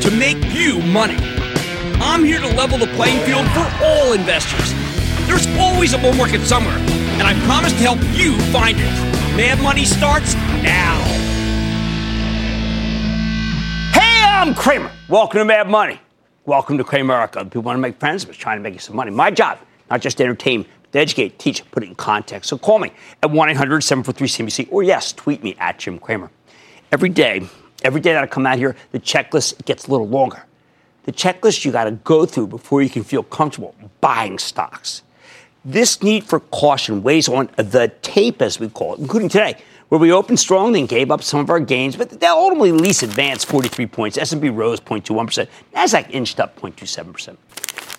[0.00, 1.16] to make you money.
[2.00, 4.72] I'm here to level the playing field for all investors.
[5.26, 9.14] There's always a bull market somewhere, and I promise to help you find it.
[9.36, 11.00] Mad Money starts now.
[13.92, 14.90] Hey, I'm Cramer.
[15.08, 16.00] Welcome to Mad Money.
[16.46, 17.44] Welcome to Cramerica.
[17.44, 19.10] People want to make friends, but trying to make you some money.
[19.10, 19.58] My job,
[19.90, 22.50] not just to entertain, to educate, teach, put it in context.
[22.50, 26.30] So call me at 1 800 743 CNBC or yes, tweet me at Jim Cramer.
[26.92, 27.48] Every day,
[27.84, 30.42] Every day that I come out here, the checklist gets a little longer.
[31.04, 35.02] The checklist you got to go through before you can feel comfortable buying stocks.
[35.66, 39.56] This need for caution weighs on the tape, as we call it, including today,
[39.90, 43.02] where we opened strong, then gave up some of our gains, but they ultimately least
[43.02, 44.18] advanced 43 points.
[44.18, 45.46] S&P rose 0.21%.
[45.74, 47.36] Nasdaq inched up 0.27%.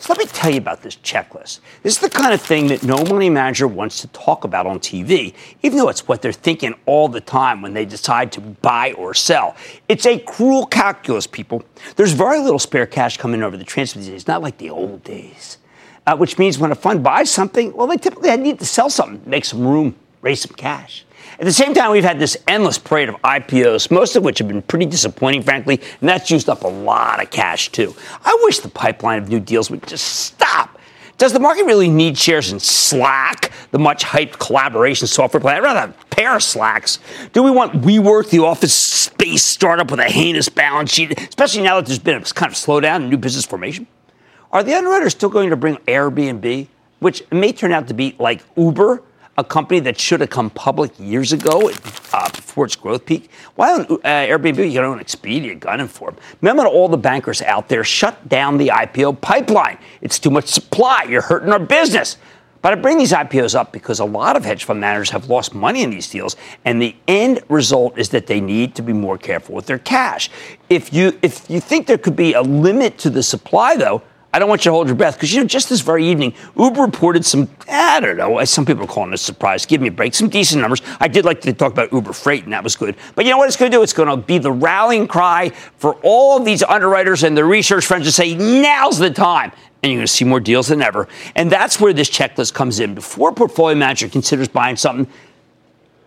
[0.06, 1.62] So let me tell you about this checklist.
[1.82, 4.80] This is the kind of thing that no money manager wants to talk about on
[4.80, 8.92] TV, even though it's what they're thinking all the time when they decide to buy
[8.92, 9.56] or sell.
[9.90, 11.64] It's a cruel calculus, people.
[11.96, 15.04] There's very little spare cash coming over the transfer these days, not like the old
[15.04, 15.58] days.
[16.06, 19.20] Uh, which means when a fund buys something, well, they typically need to sell something,
[19.28, 21.04] make some room, raise some cash.
[21.40, 24.48] At the same time, we've had this endless parade of IPOs, most of which have
[24.48, 27.94] been pretty disappointing, frankly, and that's used up a lot of cash, too.
[28.24, 30.80] I wish the pipeline of new deals would just stop.
[31.18, 35.58] Does the market really need shares in Slack, the much hyped collaboration software plan?
[35.58, 37.00] I'd rather have a pair of Slacks.
[37.32, 41.78] Do we want WeWork, the office space startup with a heinous balance sheet, especially now
[41.78, 43.88] that there's been a kind of slowdown in new business formation?
[44.52, 46.68] Are the underwriters still going to bring Airbnb,
[47.00, 49.02] which may turn out to be like Uber?
[49.38, 51.70] A company that should have come public years ago
[52.14, 53.30] uh, before its growth peak.
[53.56, 56.16] Why on uh, Airbnb you don't Expedia, Gun Inform?
[56.42, 59.78] Remember to all the bankers out there, shut down the IPO pipeline.
[60.02, 61.04] It's too much supply.
[61.10, 62.18] You're hurting our business.
[62.62, 65.54] But I bring these IPOs up because a lot of hedge fund managers have lost
[65.54, 69.20] money in these deals, and the end result is that they need to be more
[69.20, 70.32] careful with their cash.
[70.68, 74.02] If you if you think there could be a limit to the supply, though,
[74.36, 76.34] I don't want you to hold your breath because, you know, just this very evening,
[76.60, 79.66] Uber reported some, I don't know, some people are calling it a surprise.
[79.66, 80.14] Give me a break.
[80.14, 80.82] Some decent numbers.
[81.00, 82.98] I did like to talk about Uber Freight, and that was good.
[83.16, 83.82] But you know what it's going to do?
[83.82, 87.86] It's going to be the rallying cry for all of these underwriters and their research
[87.86, 91.08] friends to say, now's the time and you're going to see more deals than ever.
[91.36, 92.94] And that's where this checklist comes in.
[92.94, 95.08] Before a portfolio manager considers buying something,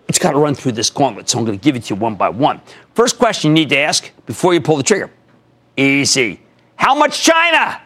[0.06, 1.30] it's got to run through this gauntlet.
[1.30, 2.60] So I'm going to give it to you one by one.
[2.94, 5.10] First question you need to ask before you pull the trigger
[5.78, 6.42] easy.
[6.76, 7.80] How much China?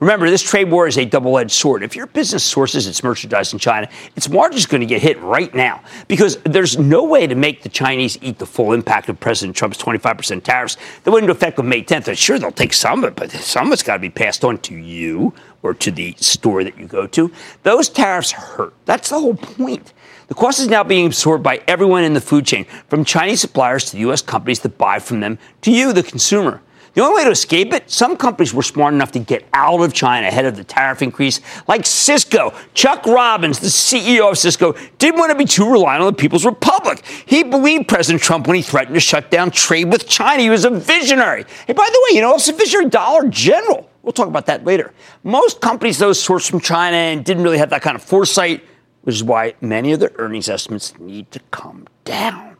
[0.00, 1.82] Remember, this trade war is a double edged sword.
[1.82, 5.20] If your business sources its merchandise in China, its margin is going to get hit
[5.20, 9.18] right now because there's no way to make the Chinese eat the full impact of
[9.18, 12.16] President Trump's 25% tariffs that went into effect on May 10th.
[12.16, 14.58] Sure, they'll take some of it, but some of it's got to be passed on
[14.58, 17.32] to you or to the store that you go to.
[17.64, 18.74] Those tariffs hurt.
[18.84, 19.92] That's the whole point.
[20.28, 23.90] The cost is now being absorbed by everyone in the food chain, from Chinese suppliers
[23.90, 24.22] to U.S.
[24.22, 26.60] companies that buy from them to you, the consumer.
[26.94, 29.92] The only way to escape it, some companies were smart enough to get out of
[29.92, 32.54] China ahead of the tariff increase, like Cisco.
[32.74, 36.44] Chuck Robbins, the CEO of Cisco, didn't want to be too reliant on the People's
[36.44, 37.04] Republic.
[37.26, 40.42] He believed President Trump when he threatened to shut down trade with China.
[40.42, 41.44] He was a visionary.
[41.66, 43.88] Hey, by the way, you know, it's a visionary Dollar General.
[44.02, 44.92] We'll talk about that later.
[45.22, 48.64] Most companies, though, sourced from China and didn't really have that kind of foresight,
[49.02, 52.57] which is why many of their earnings estimates need to come down.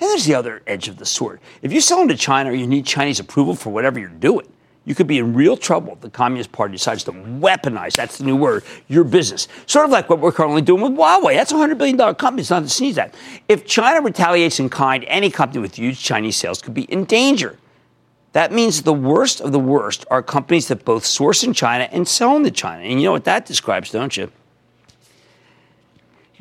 [0.00, 1.40] Then there's the other edge of the sword.
[1.60, 4.50] If you sell into China or you need Chinese approval for whatever you're doing,
[4.86, 8.24] you could be in real trouble if the Communist Party decides to weaponize, that's the
[8.24, 9.46] new word, your business.
[9.66, 11.34] Sort of like what we're currently doing with Huawei.
[11.34, 12.40] That's a $100 billion company.
[12.40, 13.14] It's not to sneeze at.
[13.46, 17.58] If China retaliates in kind, any company with huge Chinese sales could be in danger.
[18.32, 22.08] That means the worst of the worst are companies that both source in China and
[22.08, 22.82] sell into China.
[22.82, 24.32] And you know what that describes, don't you?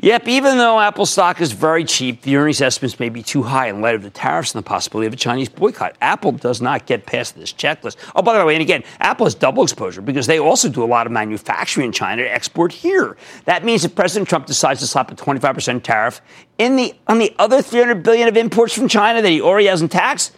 [0.01, 3.67] Yep, even though Apple stock is very cheap, the earnings estimates may be too high
[3.67, 5.97] in light of the tariffs and the possibility of a Chinese boycott.
[5.99, 7.97] Apple does not get past this checklist.
[8.15, 10.85] Oh, by the way, and again, Apple has double exposure because they also do a
[10.85, 13.17] lot of manufacturing in China to export here.
[13.43, 16.21] That means if President Trump decides to slap a 25% tariff
[16.57, 19.81] in the on the other 300 billion of imports from China that he already has
[19.81, 20.31] in tax,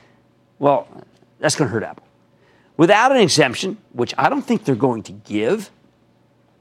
[0.58, 0.88] well,
[1.38, 2.08] that's going to hurt Apple.
[2.78, 5.70] Without an exemption, which I don't think they're going to give,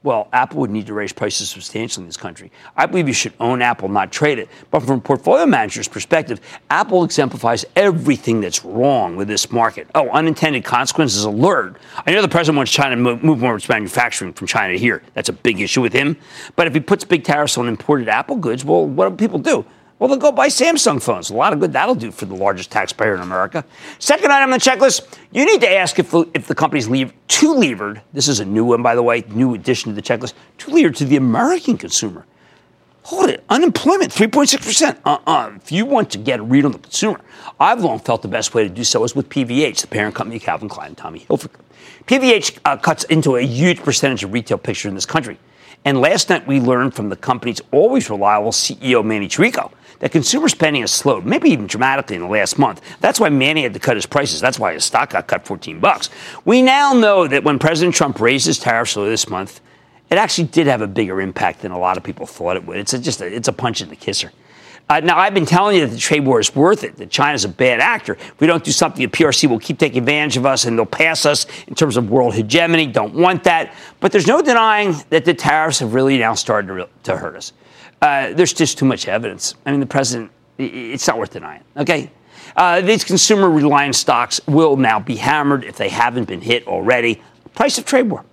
[0.03, 2.51] well, Apple would need to raise prices substantially in this country.
[2.75, 4.49] I believe you should own Apple, not trade it.
[4.71, 9.87] But from a portfolio manager's perspective, Apple exemplifies everything that's wrong with this market.
[9.93, 11.77] Oh, unintended consequences alert.
[12.03, 15.03] I know the president wants China to move more of its manufacturing from China here.
[15.13, 16.17] That's a big issue with him.
[16.55, 19.65] But if he puts big tariffs on imported Apple goods, well, what do people do?
[20.01, 21.29] Well, they'll go buy Samsung phones.
[21.29, 23.63] A lot of good that'll do for the largest taxpayer in America.
[23.99, 27.13] Second item on the checklist you need to ask if the, if the company's leave,
[27.27, 28.01] too levered.
[28.11, 30.33] This is a new one, by the way, new addition to the checklist.
[30.57, 32.25] Too levered to the American consumer.
[33.03, 33.43] Hold it.
[33.47, 34.97] Unemployment, 3.6%.
[35.05, 35.51] Uh-uh.
[35.57, 37.21] If you want to get a read on the consumer,
[37.59, 40.37] I've long felt the best way to do so is with PVH, the parent company
[40.37, 41.59] of Calvin Klein and Tommy Hilfiger.
[42.07, 45.37] PVH uh, cuts into a huge percentage of retail picture in this country.
[45.85, 49.71] And last night we learned from the company's always reliable CEO, Manny Chirico,
[50.01, 52.81] that consumer spending has slowed, maybe even dramatically in the last month.
[52.99, 54.41] That's why Manny had to cut his prices.
[54.41, 56.09] That's why his stock got cut 14 bucks.
[56.43, 59.61] We now know that when President Trump raised his tariffs earlier this month,
[60.09, 62.77] it actually did have a bigger impact than a lot of people thought it would.
[62.77, 64.31] It's a, just a, it's a punch in the kisser.
[64.89, 67.45] Uh, now, I've been telling you that the trade war is worth it, that China's
[67.45, 68.13] a bad actor.
[68.13, 70.85] If we don't do something, the PRC will keep taking advantage of us and they'll
[70.85, 72.87] pass us in terms of world hegemony.
[72.87, 73.73] Don't want that.
[73.99, 77.53] But there's no denying that the tariffs have really now started to, to hurt us.
[78.01, 79.53] Uh, there's just too much evidence.
[79.65, 82.09] I mean, the president, it's not worth denying, okay?
[82.55, 87.21] Uh, these consumer reliant stocks will now be hammered if they haven't been hit already.
[87.53, 88.25] Price of trade war.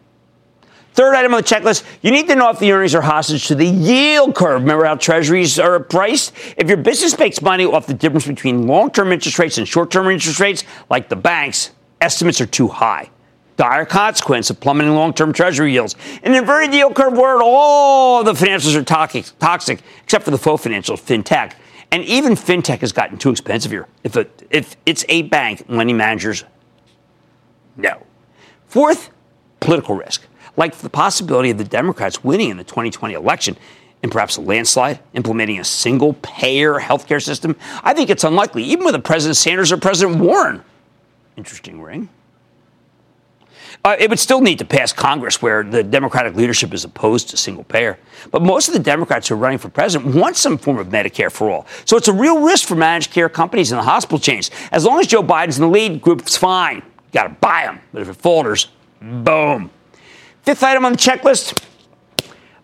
[0.95, 3.55] Third item on the checklist, you need to know if the earnings are hostage to
[3.55, 4.63] the yield curve.
[4.63, 6.33] Remember how treasuries are priced?
[6.57, 9.91] If your business makes money off the difference between long term interest rates and short
[9.91, 11.71] term interest rates, like the banks,
[12.01, 13.11] estimates are too high
[13.59, 15.97] dire consequence of plummeting long-term treasury yields.
[16.23, 20.65] An inverted yield curve world, all the financials are toxic, toxic except for the faux
[20.65, 21.53] financials, fintech.
[21.91, 23.87] And even fintech has gotten too expensive here.
[24.05, 26.45] If, it, if it's a bank, money managers,
[27.77, 28.03] no.
[28.67, 29.11] Fourth,
[29.61, 30.23] political risk,
[30.57, 33.57] like the possibility of the Democrats winning in the 2020 election
[34.03, 37.57] and perhaps a landslide, implementing a single payer healthcare system.
[37.83, 40.63] I think it's unlikely, even with a President Sanders or President Warren.
[41.37, 42.09] Interesting ring.
[43.85, 47.37] Uh, it would still need to pass Congress, where the Democratic leadership is opposed to
[47.37, 47.99] single payer.
[48.31, 51.31] But most of the Democrats who are running for president want some form of Medicare
[51.31, 51.67] for all.
[51.85, 54.51] So it's a real risk for managed care companies and the hospital chains.
[54.73, 56.83] As long as Joe Biden's in the lead, group's fine.
[57.13, 57.81] Got to buy them.
[57.93, 58.69] But if it falters,
[59.01, 59.71] boom.
[60.43, 61.63] Fifth item on the checklist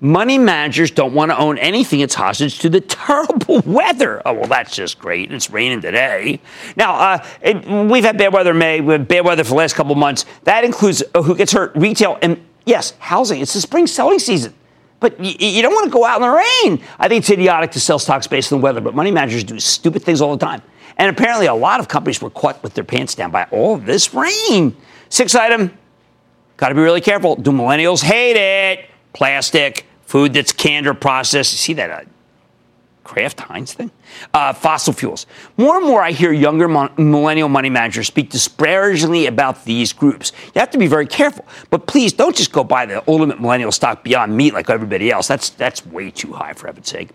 [0.04, 4.20] Money managers don't want to own anything that's hostage to the terrible weather.
[4.26, 5.32] Oh, well, that's just great.
[5.32, 6.40] It's raining today.
[6.76, 8.82] Now, uh, it, we've had bad weather in May.
[8.82, 10.26] Had bad weather for the last couple months.
[10.42, 13.40] That includes uh, who gets hurt, retail, and yes, housing.
[13.40, 14.52] It's the spring selling season.
[15.00, 16.84] But you don't want to go out in the rain.
[16.98, 19.58] I think it's idiotic to sell stocks based on the weather, but money managers do
[19.58, 20.60] stupid things all the time.
[20.98, 24.12] And apparently, a lot of companies were caught with their pants down by all this
[24.12, 24.76] rain.
[25.08, 25.76] Sixth item,
[26.58, 27.36] got to be really careful.
[27.36, 28.90] Do millennials hate it?
[29.14, 31.52] plastic, food that's canned or processed.
[31.52, 32.04] You see that uh,
[33.02, 33.90] Kraft Heinz thing?
[34.32, 35.26] Uh, fossil fuels.
[35.56, 40.30] More and more, I hear younger mon- millennial money managers speak disparagingly about these groups.
[40.54, 41.44] You have to be very careful.
[41.68, 45.26] But please don't just go buy the ultimate millennial stock beyond meat like everybody else.
[45.26, 47.08] That's, that's way too high, for heaven's sake.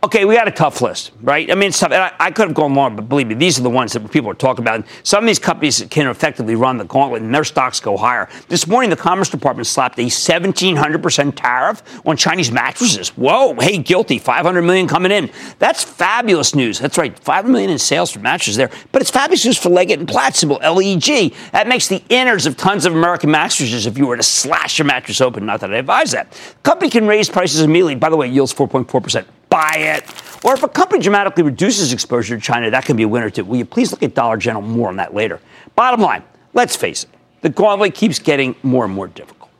[0.00, 1.50] Okay, we got a tough list, right?
[1.50, 1.90] I mean, it's tough.
[1.90, 4.30] I, I, could have gone long, but believe me, these are the ones that people
[4.30, 4.84] are talking about.
[5.02, 8.28] Some of these companies can effectively run the gauntlet, and their stocks go higher.
[8.46, 13.08] This morning, the Commerce Department slapped a 1,700% tariff on Chinese mattresses.
[13.16, 14.20] Whoa, hey, guilty.
[14.20, 15.32] 500 million coming in.
[15.58, 16.78] That's fabulous news.
[16.78, 18.70] That's right, 500 million in sales for mattresses there.
[18.92, 21.34] But it's fabulous news for Leggett and Platt, LEG.
[21.50, 24.86] That makes the innards of tons of American mattresses if you were to slash your
[24.86, 25.44] mattress open.
[25.44, 26.40] Not that I advise that.
[26.62, 27.96] Company can raise prices immediately.
[27.96, 30.04] By the way, yields 4.4% buy it.
[30.44, 33.44] Or if a company dramatically reduces exposure to China, that can be a winner too.
[33.44, 35.40] Will you please look at Dollar General more on that later?
[35.74, 36.22] Bottom line,
[36.54, 39.50] let's face it, the gauntlet keeps getting more and more difficult.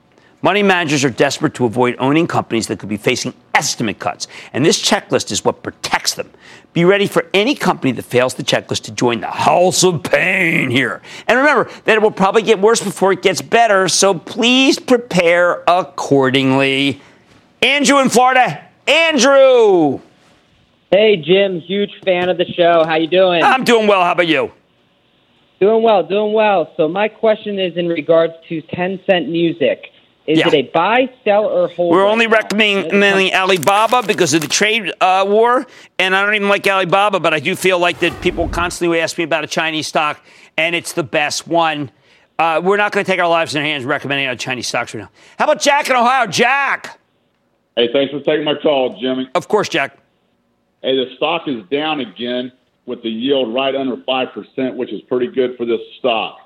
[0.41, 4.65] Money managers are desperate to avoid owning companies that could be facing estimate cuts, and
[4.65, 6.31] this checklist is what protects them.
[6.73, 10.71] Be ready for any company that fails the checklist to join the house of pain
[10.71, 11.03] here.
[11.27, 15.65] And remember that it will probably get worse before it gets better, so please prepare
[15.67, 17.01] accordingly.
[17.61, 20.01] Andrew in Florida, Andrew.
[20.91, 21.61] Hey, Jim.
[21.61, 22.85] Huge fan of the show.
[22.87, 23.43] How you doing?
[23.43, 24.03] I'm doing well.
[24.03, 24.51] How about you?
[25.61, 26.73] Doing well, doing well.
[26.77, 29.91] So my question is in regards to Tencent Music.
[30.27, 30.49] Is Yeah.
[30.49, 31.91] it a buy, sell, or hold?
[31.91, 32.37] We're right only now?
[32.37, 35.67] recommending Alibaba because of the trade uh, war,
[35.99, 39.17] and I don't even like Alibaba, but I do feel like that people constantly ask
[39.19, 40.21] me about a Chinese stock,
[40.59, 41.91] and it's the best one.
[42.39, 44.95] Uh, we're not going to take our lives in our hands recommending our Chinese stocks
[44.95, 45.11] right now.
[45.39, 46.27] How about Jack in Ohio?
[46.27, 46.99] Jack,
[47.79, 49.31] Hey, thanks for taking my call, Jimmy.
[49.37, 49.99] of course, Jack.
[50.83, 52.51] Hey, the stock is down again
[52.87, 56.39] with the yield right under 5%, which is pretty good for this stock.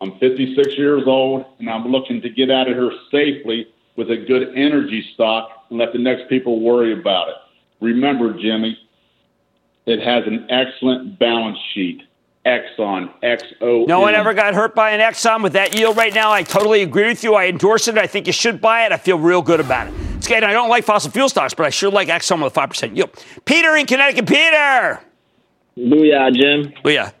[0.00, 4.16] I'm 56 years old, and I'm looking to get out of here safely with a
[4.16, 7.36] good energy stock and let the next people worry about it.
[7.80, 8.76] Remember, Jimmy,
[9.86, 12.02] it has an excellent balance sheet.
[12.44, 13.86] Exxon, XO.
[13.86, 16.32] No one ever got hurt by an Exxon with that yield right now.
[16.32, 17.34] I totally agree with you.
[17.34, 17.96] I endorse it.
[17.96, 18.90] I think you should buy it.
[18.92, 19.94] I feel real good about it.
[20.16, 20.42] It's good.
[20.42, 23.10] I don't like fossil fuel stocks, but I sure like Exxon with a 5% yield.
[23.44, 24.26] Peter in Connecticut.
[24.26, 25.00] Peter.
[25.76, 26.72] Booyah, Jim.
[26.84, 27.12] Yeah.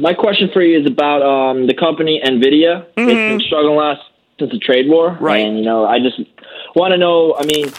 [0.00, 2.86] My question for you is about um, the company Nvidia.
[2.96, 3.08] Hmm.
[3.08, 4.00] It's been struggling last
[4.38, 5.24] since the trade war, Mm-hmm.
[5.24, 5.44] Right.
[5.46, 6.18] And you know, I just
[6.74, 7.34] want to know.
[7.38, 7.70] I mean,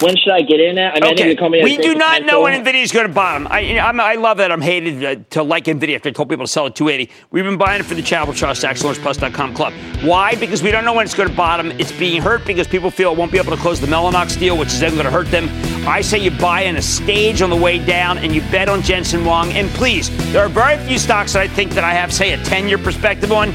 [0.00, 0.96] when should I get in at?
[1.02, 3.46] I mean, I company has We do not know when Nvidia is going to bottom.
[3.48, 6.44] I, I'm, I love that I'm hated uh, to like Nvidia after I told people
[6.44, 7.12] to sell at 280.
[7.30, 9.72] We've been buying it for the Chapel Trust, ActionAlertsPlus.com club.
[10.02, 10.34] Why?
[10.34, 11.70] Because we don't know when it's going to bottom.
[11.72, 14.58] It's being hurt because people feel it won't be able to close the Mellanox deal,
[14.58, 15.48] which is then going to hurt them.
[15.86, 18.82] I say you buy in a stage on the way down and you bet on
[18.82, 19.52] Jensen Huang.
[19.52, 22.44] And please, there are very few stocks that I think that I have, say, a
[22.44, 23.52] 10 year perspective on.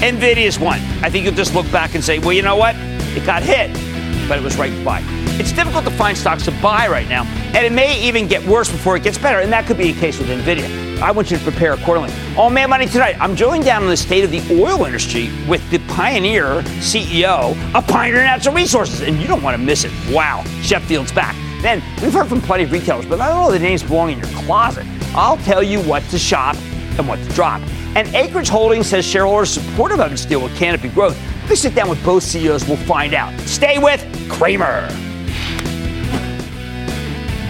[0.00, 0.78] Nvidia is one.
[1.02, 2.76] I think you'll just look back and say, well, you know what?
[2.76, 3.89] It got hit
[4.30, 5.02] but it was right to buy.
[5.40, 8.70] It's difficult to find stocks to buy right now, and it may even get worse
[8.70, 11.02] before it gets better, and that could be the case with Nvidia.
[11.02, 12.12] I want you to prepare accordingly.
[12.36, 15.68] On Mad Money tonight, I'm drilling down on the state of the oil industry with
[15.70, 19.90] the Pioneer CEO of Pioneer Natural Resources, and you don't want to miss it.
[20.14, 21.34] Wow, Sheffield's back.
[21.60, 24.28] Then we've heard from plenty of retailers, but not all the names belong in your
[24.28, 24.86] closet.
[25.12, 26.54] I'll tell you what to shop
[26.98, 27.62] and what to drop.
[27.96, 31.18] And Acreage Holdings says shareholders supportive of its deal with Canopy Growth.
[31.54, 33.38] Sit down with both CEOs, we'll find out.
[33.40, 34.88] Stay with Cramer.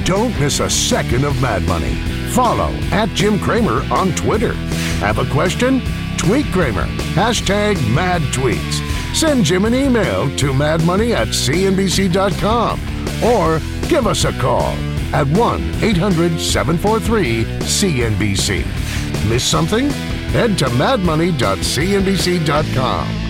[0.04, 1.94] Don't miss a second of Mad Money.
[2.32, 4.54] Follow at Jim Cramer on Twitter.
[4.98, 5.80] Have a question?
[6.16, 6.86] Tweet Cramer.
[7.14, 8.80] Hashtag mad tweets.
[9.14, 12.80] Send Jim an email to madmoney at cnbc.com
[13.22, 14.74] or give us a call
[15.12, 18.64] at 1 800 743 CNBC.
[19.28, 19.88] Miss something?
[20.30, 23.29] Head to madmoney.cnbc.com.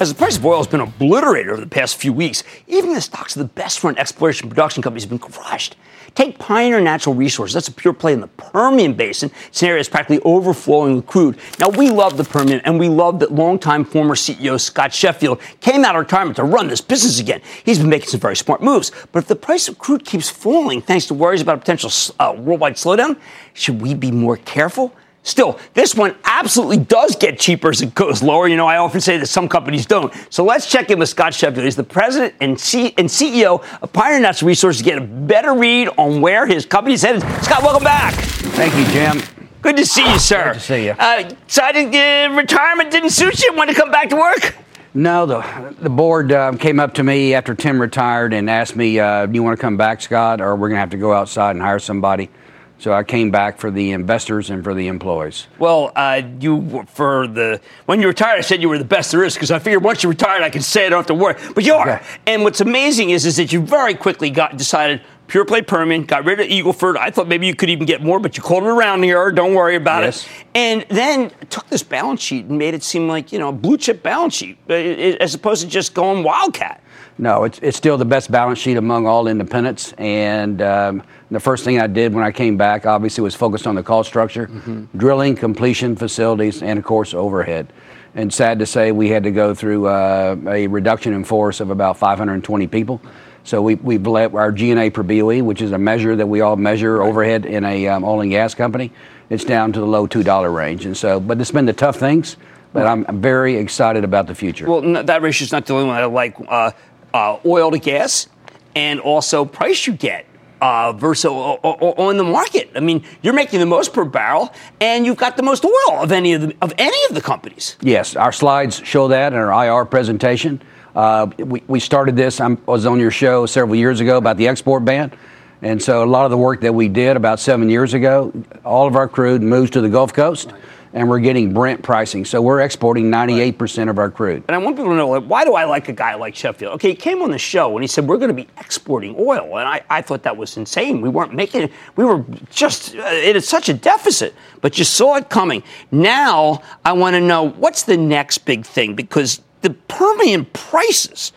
[0.00, 3.00] As the price of oil has been obliterated over the past few weeks, even the
[3.00, 5.74] stocks of the best run exploration production companies have been crushed.
[6.14, 7.54] Take Pioneer Natural Resources.
[7.54, 9.32] That's a pure play in the Permian Basin.
[9.60, 11.36] An area that's practically overflowing with crude.
[11.58, 15.84] Now, we love the Permian, and we love that longtime former CEO Scott Sheffield came
[15.84, 17.40] out of retirement to run this business again.
[17.64, 18.92] He's been making some very smart moves.
[19.10, 21.90] But if the price of crude keeps falling thanks to worries about a potential
[22.20, 23.18] uh, worldwide slowdown,
[23.52, 24.94] should we be more careful?
[25.22, 28.48] Still, this one absolutely does get cheaper as it goes lower.
[28.48, 30.12] You know, I often say that some companies don't.
[30.30, 31.64] So let's check in with Scott Sheffield.
[31.64, 35.52] He's the president and, C- and CEO of Pioneer Natural Resources to get a better
[35.54, 37.22] read on where his company is headed.
[37.44, 38.14] Scott, welcome back.
[38.14, 39.22] Thank you, Jim.
[39.60, 40.44] Good to see you, sir.
[40.52, 40.92] Good to see you.
[40.92, 43.52] Uh, decided uh, retirement didn't suit you.
[43.54, 44.56] Want to come back to work?
[44.94, 48.98] No, the the board uh, came up to me after Tim retired and asked me,
[48.98, 51.12] uh, "Do you want to come back, Scott, or we're going to have to go
[51.12, 52.30] outside and hire somebody?"
[52.78, 55.48] So I came back for the investors and for the employees.
[55.58, 59.24] Well, uh, you for the when you retired, I said you were the best there
[59.24, 61.34] is because I figured once you retired, I could say I don't have to worry.
[61.54, 61.96] But you are.
[61.96, 62.06] Okay.
[62.26, 66.24] And what's amazing is is that you very quickly got decided pure play Permian, got
[66.24, 66.96] rid of Eagle Ford.
[66.96, 69.30] I thought maybe you could even get more, but you called it around here.
[69.30, 70.24] Don't worry about yes.
[70.24, 70.30] it.
[70.54, 73.76] And then took this balance sheet and made it seem like you know a blue
[73.76, 76.80] chip balance sheet uh, as opposed to just going wildcat.
[77.18, 79.92] No, it's, it's still the best balance sheet among all independents.
[79.98, 83.74] And um, the first thing I did when I came back, obviously, was focused on
[83.74, 84.84] the cost structure, mm-hmm.
[84.96, 87.72] drilling, completion, facilities, and of course, overhead.
[88.14, 91.70] And sad to say, we had to go through uh, a reduction in force of
[91.70, 93.00] about 520 people.
[93.42, 96.56] So we, we've let our G&A per BOE, which is a measure that we all
[96.56, 97.08] measure right.
[97.08, 98.92] overhead in a um, oil and gas company,
[99.30, 100.84] it's down to the low $2 range.
[100.86, 102.36] And so, but it's been the tough things,
[102.72, 104.68] but I'm very excited about the future.
[104.68, 106.36] Well, no, that ratio is not the only one I like.
[106.46, 106.72] Uh,
[107.14, 108.28] uh, oil to gas
[108.74, 110.26] and also price you get
[110.60, 112.70] uh, versus on the market.
[112.74, 116.12] I mean, you're making the most per barrel, and you've got the most oil of
[116.12, 117.76] any of the of any of the companies.
[117.80, 120.60] Yes, our slides show that in our IR presentation.
[120.94, 122.40] Uh, we, we started this.
[122.40, 125.12] I was on your show several years ago about the export ban.
[125.60, 128.32] And so a lot of the work that we did about seven years ago,
[128.64, 130.52] all of our crude moves to the Gulf Coast.
[130.52, 130.62] Right
[130.92, 132.24] and we're getting Brent pricing.
[132.24, 134.44] So we're exporting 98% of our crude.
[134.48, 136.74] And I want people to know why do I like a guy like Sheffield?
[136.74, 139.58] Okay, he came on the show and he said, We're going to be exporting oil.
[139.58, 141.00] And I, I thought that was insane.
[141.00, 144.84] We weren't making it, we were just, uh, it is such a deficit, but you
[144.84, 145.62] saw it coming.
[145.90, 151.32] Now I want to know what's the next big thing because the Permian prices,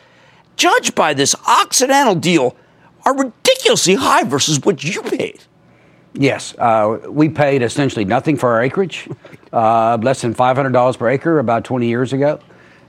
[0.55, 2.55] judged by this Occidental deal,
[3.03, 5.41] are ridiculously high versus what you paid.
[6.13, 9.07] Yes, uh, we paid essentially nothing for our acreage,
[9.53, 12.39] uh, less than $500 per acre about 20 years ago.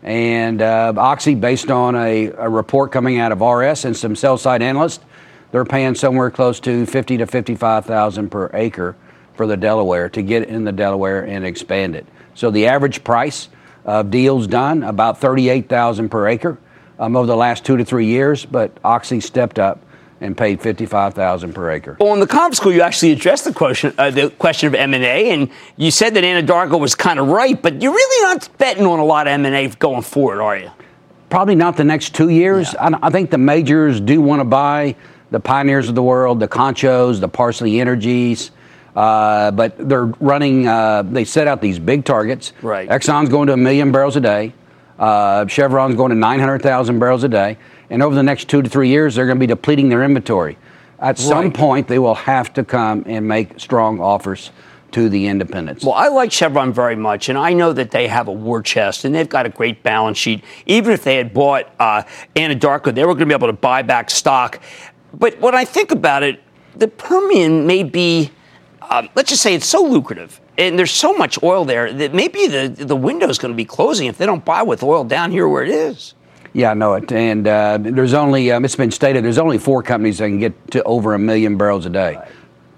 [0.02, 4.36] And uh, Oxy, based on a, a, report coming out of RS and some sell
[4.36, 5.04] side analysts,
[5.52, 8.96] they're paying somewhere close to 50 to 55,000 per acre
[9.34, 12.06] for the Delaware to get in the Delaware and expand it.
[12.34, 13.48] So the average price
[13.84, 16.58] of deals done about 38,000 per acre
[16.98, 19.80] um, over the last two to three years, but Oxy stepped up
[20.22, 21.96] and paid fifty-five thousand per acre.
[22.00, 24.94] Well, in the conference call, you actually addressed the question, uh, the question of M
[24.94, 29.00] and you said that Anadarko was kind of right, but you're really not betting on
[29.00, 30.70] a lot of M and A going forward, are you?
[31.28, 32.72] Probably not the next two years.
[32.72, 32.90] Yeah.
[33.02, 34.96] I, I, think the majors do want to buy
[35.30, 38.50] the pioneers of the world, the Conchos, the Parsley Energies.
[38.94, 40.68] Uh, but they're running.
[40.68, 42.52] Uh, they set out these big targets.
[42.60, 42.88] Right.
[42.88, 44.52] Exxon's going to a million barrels a day.
[44.98, 47.56] Uh, Chevron's going to 900,000 barrels a day.
[47.92, 50.56] And over the next two to three years, they're going to be depleting their inventory.
[50.98, 51.18] At right.
[51.18, 54.50] some point, they will have to come and make strong offers
[54.92, 55.84] to the independents.
[55.84, 59.04] Well, I like Chevron very much, and I know that they have a war chest
[59.04, 60.42] and they've got a great balance sheet.
[60.64, 62.02] Even if they had bought uh,
[62.34, 64.62] Anadarko, they were going to be able to buy back stock.
[65.12, 66.42] But when I think about it,
[66.74, 68.30] the Permian may be,
[68.80, 72.46] uh, let's just say it's so lucrative and there's so much oil there that maybe
[72.46, 75.30] the, the window is going to be closing if they don't buy with oil down
[75.30, 76.14] here where it is.
[76.52, 77.10] Yeah, I know it.
[77.10, 80.70] And uh, there's only, um, it's been stated, there's only four companies that can get
[80.72, 82.18] to over a million barrels a day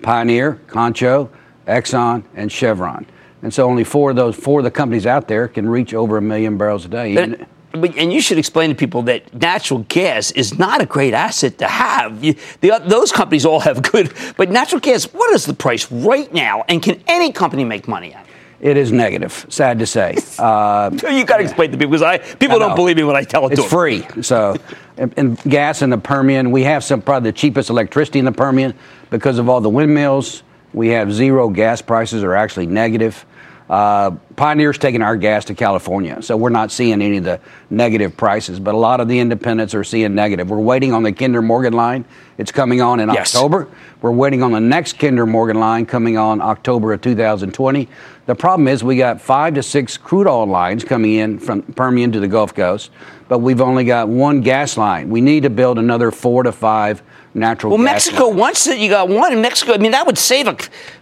[0.03, 1.31] Pioneer, Concho,
[1.67, 3.07] Exxon, and Chevron.
[3.43, 6.17] And so only four of those, four of the companies out there can reach over
[6.17, 7.17] a million barrels a day.
[7.17, 11.13] And, but, and you should explain to people that natural gas is not a great
[11.13, 12.23] asset to have.
[12.23, 16.33] You, the, those companies all have good, but natural gas, what is the price right
[16.33, 16.65] now?
[16.69, 18.34] And can any company make money at it?
[18.65, 19.45] It is negative.
[19.51, 20.17] Sad to say.
[20.37, 23.15] Uh, you got to explain to people because I people I don't believe me when
[23.15, 23.89] I tell it it's to them.
[23.93, 24.23] It's free.
[24.23, 24.57] So,
[24.97, 28.75] and, gas in the Permian, we have some probably the cheapest electricity in the Permian
[29.11, 30.43] because of all the windmills.
[30.73, 33.25] We have zero gas prices are actually negative.
[33.71, 38.15] Uh, Pioneer's taking our gas to California, so we're not seeing any of the negative
[38.15, 38.61] prices.
[38.61, 40.51] But a lot of the independents are seeing negative.
[40.51, 42.05] We're waiting on the Kinder Morgan line.
[42.37, 43.35] It's coming on in Yes.
[43.35, 43.69] October.
[44.03, 47.89] We're waiting on the next Kinder Morgan line coming on October of 2020.
[48.27, 52.11] The problem is we got five to six crude oil lines coming in from Permian
[52.13, 52.91] to the Gulf Coast,
[53.29, 55.11] but we've only got one gas line.
[55.11, 57.03] We need to build another four to five
[57.35, 58.37] natural Well, Mexico, lines.
[58.41, 60.53] once that you got one in Mexico, I mean, that would save a.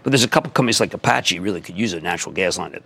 [0.02, 2.82] But there's a couple companies like Apache really could use a natural gas line that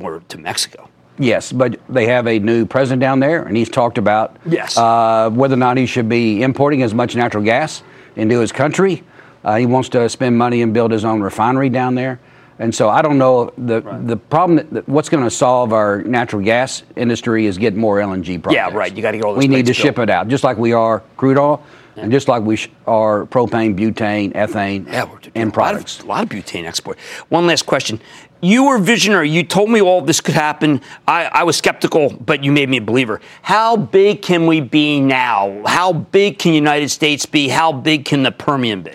[0.00, 0.88] were to Mexico.
[1.18, 4.76] Yes, but they have a new president down there, and he's talked about Yes.
[4.76, 7.82] uh, whether or not he should be importing as much natural gas
[8.16, 9.04] into his country.
[9.44, 12.18] Uh, he wants to spend money and build his own refinery down there.
[12.58, 16.02] And so I don't know the the problem that, that what's going to solve our
[16.02, 18.54] natural gas industry is get more LNG projects.
[18.72, 18.94] Yeah, right.
[18.94, 20.72] You got to get all we need to plates ship it out, just like we
[20.72, 21.62] are crude oil,
[21.96, 25.02] and just like we sh- are propane, butane, ethane, Yeah,
[25.34, 25.98] and a lot, products.
[25.98, 26.98] of, a lot of butane export.
[27.28, 28.00] One last question.
[28.42, 29.30] You were visionary.
[29.30, 30.80] You told me all this could happen.
[31.08, 33.20] I, I was skeptical, but you made me a believer.
[33.42, 35.62] How big can we be now?
[35.66, 37.48] How big can United States be?
[37.48, 38.92] How big can the Permian be?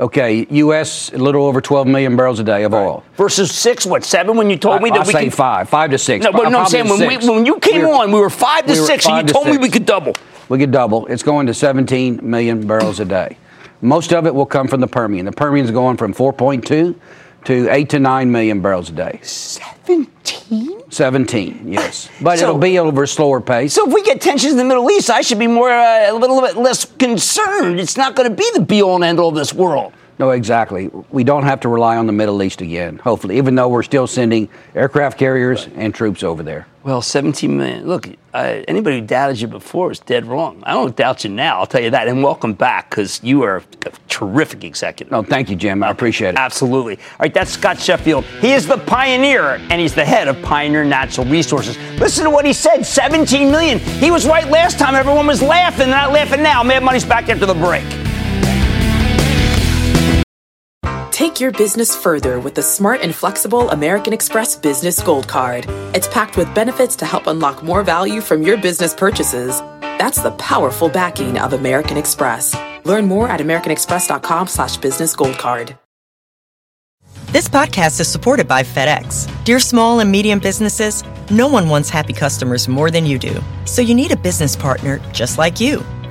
[0.00, 1.12] Okay, U.S.
[1.12, 3.04] a little over 12 million barrels a day of oil.
[3.18, 4.34] Versus six, what seven?
[4.34, 6.24] When you told me that I we say could five, five to six.
[6.24, 8.30] No, but no, I'm saying when, we, when you came We were- on, we were
[8.30, 10.14] five to we were six, and you to told me we could double.
[10.48, 11.04] We could double.
[11.06, 13.36] It's going to 17 million barrels a day.
[13.82, 15.26] Most of it will come from the Permian.
[15.26, 16.94] The Permian's going from 4.2
[17.44, 19.20] to 8 to 9 million barrels a day.
[19.22, 20.90] 17?
[20.90, 22.08] 17, yes.
[22.20, 23.72] But So- it'll be over a slower pace.
[23.74, 26.14] So if we get tensions in the Middle East, I should be more uh, a
[26.14, 27.80] little bit less concerned.
[27.80, 29.92] It's not going to be the be all and end all of this world.
[30.20, 30.90] No, exactly.
[31.08, 34.06] We don't have to rely on the Middle East again, hopefully, even though we're still
[34.06, 36.66] sending aircraft carriers and troops over there.
[36.82, 37.86] Well, 17 million.
[37.86, 40.62] Look, uh, anybody who doubted you before is dead wrong.
[40.66, 41.60] I don't doubt you now.
[41.60, 42.06] I'll tell you that.
[42.06, 45.10] And welcome back because you are a terrific executive.
[45.10, 45.82] No, thank you, Jim.
[45.82, 46.36] I appreciate it.
[46.36, 46.96] Absolutely.
[46.96, 48.26] All right, that's Scott Sheffield.
[48.42, 51.78] He is the pioneer, and he's the head of Pioneer Natural Resources.
[51.98, 53.78] Listen to what he said 17 million.
[53.78, 54.94] He was right last time.
[54.94, 55.88] Everyone was laughing.
[55.88, 56.62] They're not laughing now.
[56.62, 57.86] Mad Money's back after the break.
[61.20, 65.66] Take your business further with the smart and flexible American Express Business Gold Card.
[65.94, 69.60] It's packed with benefits to help unlock more value from your business purchases.
[69.98, 72.56] That's the powerful backing of American Express.
[72.86, 75.76] Learn more at americanexpress.com slash business gold card.
[77.32, 79.28] This podcast is supported by FedEx.
[79.44, 83.42] Dear small and medium businesses, no one wants happy customers more than you do.
[83.66, 85.84] So you need a business partner just like you.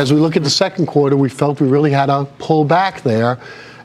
[0.00, 3.02] As we look at the second quarter, we felt we really had to pull back
[3.02, 3.38] there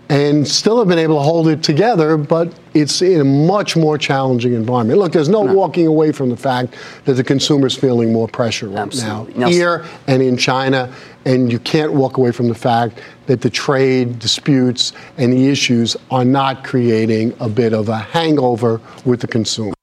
[0.08, 3.98] and still have been able to hold it together, but it's in a much more
[3.98, 4.98] challenging environment.
[4.98, 8.84] Look, there's no, walking away from the fact that the consumer's feeling more pressure right
[8.84, 9.34] Absolutely.
[9.34, 9.60] now Nelson.
[9.60, 10.90] here and in China,
[11.26, 15.98] and you can't walk away from the fact that the trade disputes and the issues
[16.12, 19.75] are not creating a bit of a hangover with the consumer.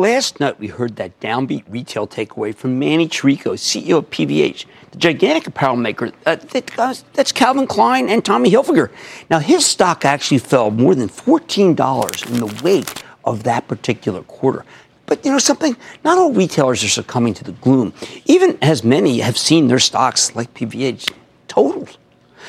[0.00, 4.96] Last night, we heard that downbeat retail takeaway from Manny Chirico, CEO of PVH, the
[4.96, 6.12] gigantic apparel maker.
[6.24, 8.90] Uh, that, uh, that's Calvin Klein and Tommy Hilfiger.
[9.28, 14.64] Now, his stock actually fell more than $14 in the wake of that particular quarter.
[15.06, 15.76] But you know something?
[16.04, 17.92] Not all retailers are succumbing to the gloom,
[18.24, 21.12] even as many have seen their stocks, like PVH,
[21.48, 21.98] totaled.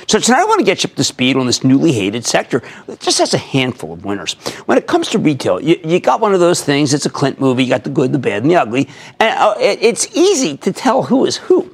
[0.08, 2.64] So tonight I want to get you up to speed on this newly hated sector.
[2.88, 4.34] It just has a handful of winners.
[4.66, 6.94] When it comes to retail, you, you got one of those things.
[6.94, 7.64] It's a Clint movie.
[7.64, 8.88] You got the good, the bad, and the ugly.
[9.20, 11.74] And uh, it, it's easy to tell who is who.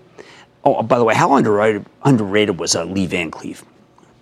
[0.64, 3.64] Oh, by the way, how underrated, underrated was uh, Lee Van Cleef?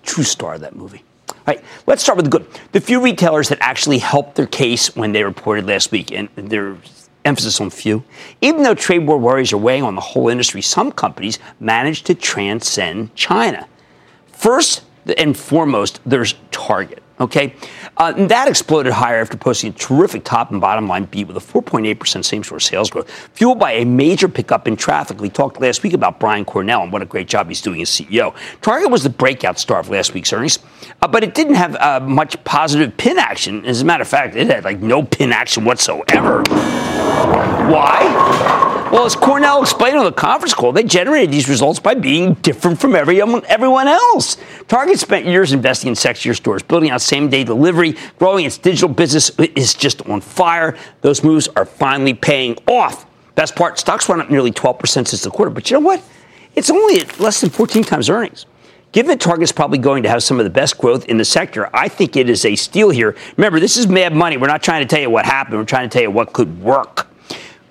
[0.04, 1.04] True star of that movie.
[1.30, 2.46] All right, let's start with the good.
[2.74, 6.78] The few retailers that actually helped their case when they reported last week, and their
[7.26, 8.04] emphasis on few.
[8.42, 12.16] Even though trade war worries are weighing on the whole industry, some companies managed to
[12.16, 13.68] transcend China.
[14.34, 14.84] First
[15.18, 17.04] and foremost, there's Target.
[17.20, 17.56] Okay,
[17.98, 21.40] uh, that exploded higher after posting a terrific top and bottom line beat with a
[21.40, 25.22] 4.8% same-store sales growth, fueled by a major pickup in traffic.
[25.22, 27.90] We talked last week about Brian Cornell and what a great job he's doing as
[27.90, 28.36] CEO.
[28.62, 30.58] Target was the breakout star of last week's earnings,
[31.04, 33.64] uh, but it didn't have uh, much positive pin action.
[33.64, 36.42] As a matter of fact, it had like no pin action whatsoever.
[37.70, 38.83] Why?
[38.94, 42.80] Well, as Cornell explained on the conference call, they generated these results by being different
[42.80, 44.38] from everyone, um, everyone else.
[44.68, 48.88] Target spent years investing in sexier stores, building out same day delivery, growing its digital
[48.88, 50.78] business is just on fire.
[51.02, 53.08] Those moves are finally paying off.
[53.34, 55.50] Best part, stocks went up nearly 12% since the quarter.
[55.50, 56.04] But you know what?
[56.54, 58.46] It's only at less than 14 times earnings.
[58.92, 61.68] Given that Target's probably going to have some of the best growth in the sector,
[61.76, 63.16] I think it is a steal here.
[63.38, 64.38] Remember, this is mad money.
[64.38, 65.58] We're not trying to tell you what happened.
[65.58, 67.08] We're trying to tell you what could work.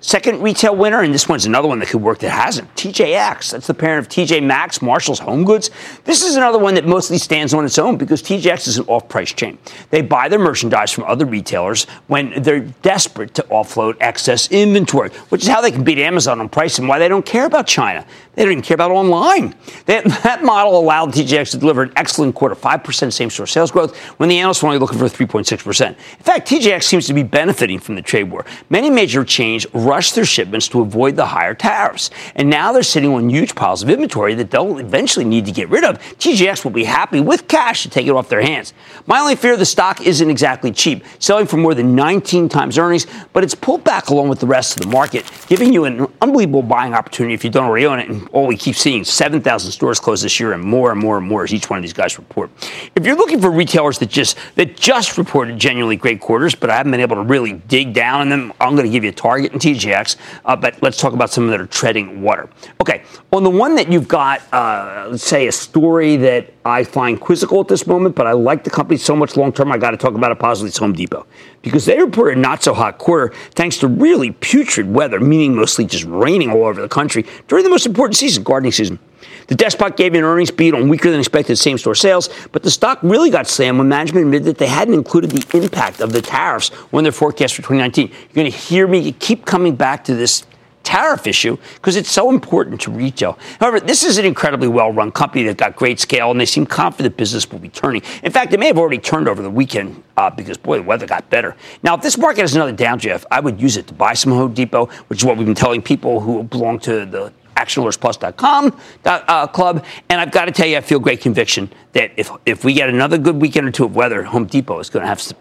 [0.03, 2.67] Second retail winner, and this one's another one that could work that hasn't.
[2.75, 3.51] TJX.
[3.51, 5.71] That's the parent of TJ Maxx, Marshall's Home Goods.
[6.03, 9.07] This is another one that mostly stands on its own because TJX is an off
[9.07, 9.57] price chain.
[9.91, 15.43] They buy their merchandise from other retailers when they're desperate to offload excess inventory, which
[15.43, 18.05] is how they can beat Amazon on price and why they don't care about China.
[18.35, 19.55] They don't even care about online.
[19.85, 23.95] That, that model allowed TJX to deliver an excellent quarter, 5% same store sales growth,
[24.19, 25.87] when the analysts were only looking for 3.6%.
[25.87, 28.45] In fact, TJX seems to be benefiting from the trade war.
[28.69, 32.09] Many major chains rushed their shipments to avoid the higher tariffs.
[32.33, 35.69] And now they're sitting on huge piles of inventory that they'll eventually need to get
[35.69, 35.99] rid of.
[36.17, 38.73] TJX will be happy with cash to take it off their hands.
[39.05, 43.05] My only fear the stock isn't exactly cheap, selling for more than 19 times earnings,
[43.33, 46.63] but it's pulled back along with the rest of the market, giving you an unbelievable
[46.63, 48.09] buying opportunity if you don't already own it.
[48.09, 51.27] And all we keep seeing 7,000 stores close this year and more and more and
[51.27, 52.49] more as each one of these guys report.
[52.95, 56.77] If you're looking for retailers that just that just reported genuinely great quarters, but I
[56.77, 59.13] haven't been able to really dig down in them, I'm going to give you a
[59.13, 59.82] Target and TJX.
[59.85, 62.49] Uh, but let's talk about some that are treading water.
[62.81, 67.19] Okay, on the one that you've got, uh, let's say a story that I find
[67.19, 69.91] quizzical at this moment, but I like the company so much long term, I got
[69.91, 70.69] to talk about it positively.
[70.69, 71.25] It's Home Depot
[71.61, 75.85] because they reported a not so hot quarter thanks to really putrid weather, meaning mostly
[75.85, 78.99] just raining all over the country during the most important season, gardening season.
[79.47, 82.71] The Despot gave an earnings beat on weaker than expected same store sales, but the
[82.71, 86.21] stock really got slammed when management admitted that they hadn't included the impact of the
[86.21, 88.09] tariffs when their forecast for 2019.
[88.09, 90.45] You're going to hear me keep coming back to this
[90.83, 93.39] tariff issue because it's so important to retail.
[93.59, 96.65] However, this is an incredibly well run company that got great scale and they seem
[96.65, 98.01] confident business will be turning.
[98.21, 101.07] In fact, it may have already turned over the weekend uh, because, boy, the weather
[101.07, 101.55] got better.
[101.81, 104.53] Now, if this market has another downdraft, I would use it to buy some Home
[104.53, 109.85] Depot, which is what we've been telling people who belong to the actionalertsplus.com uh, club.
[110.09, 112.89] And I've got to tell you, I feel great conviction that if, if we get
[112.89, 115.37] another good weekend or two of weather, Home Depot is going to have some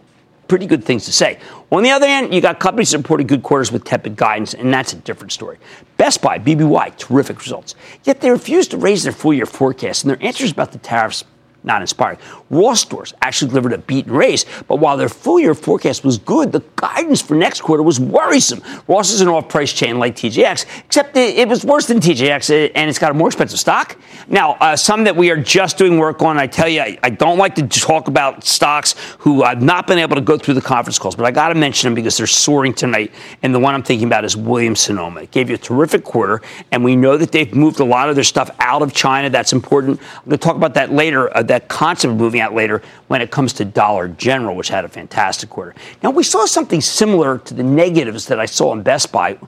[0.48, 1.38] pretty good things to say.
[1.70, 4.72] On the other hand, you got companies that reported good quarters with tepid guidance, and
[4.72, 5.58] that's a different story.
[5.96, 7.74] Best Buy, BBY, terrific results.
[8.04, 11.24] Yet they refused to raise their full year forecast, and their answers about the tariffs
[11.64, 12.18] not inspiring.
[12.50, 16.18] Ross stores actually delivered a beat and raise, but while their full year forecast was
[16.18, 18.62] good, the guidance for next quarter was worrisome.
[18.88, 22.88] Ross is an off price chain like TJX, except it, was worse than TJX and
[22.88, 23.96] it's got a more expensive stock.
[24.28, 27.10] Now, uh, some that we are just doing work on, I tell you, I, I,
[27.10, 30.62] don't like to talk about stocks who I've not been able to go through the
[30.62, 33.12] conference calls, but I got to mention them because they're soaring tonight.
[33.42, 35.22] And the one I'm thinking about is Williams Sonoma.
[35.22, 38.14] It gave you a terrific quarter, and we know that they've moved a lot of
[38.14, 39.30] their stuff out of China.
[39.30, 40.00] That's important.
[40.00, 41.34] I'm going to talk about that later.
[41.36, 44.86] Uh, that concept of moving out later when it comes to Dollar General, which had
[44.86, 45.74] a fantastic quarter.
[46.02, 49.38] Now, we saw something similar to the negatives that I saw in Best Buy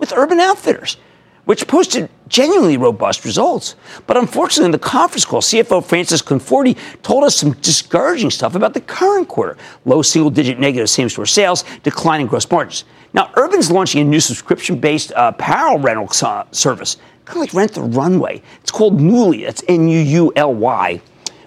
[0.00, 0.96] with Urban Outfitters,
[1.44, 3.76] which posted genuinely robust results.
[4.08, 8.74] But unfortunately, in the conference call, CFO Francis Conforti told us some discouraging stuff about
[8.74, 12.84] the current quarter low single digit negative same store sales, declining gross margins.
[13.14, 17.54] Now, Urban's launching a new subscription based uh, apparel rental uh, service, kind of like
[17.54, 18.42] Rent the Runway.
[18.62, 19.44] It's called Nuuly.
[19.44, 21.00] That's N U U L Y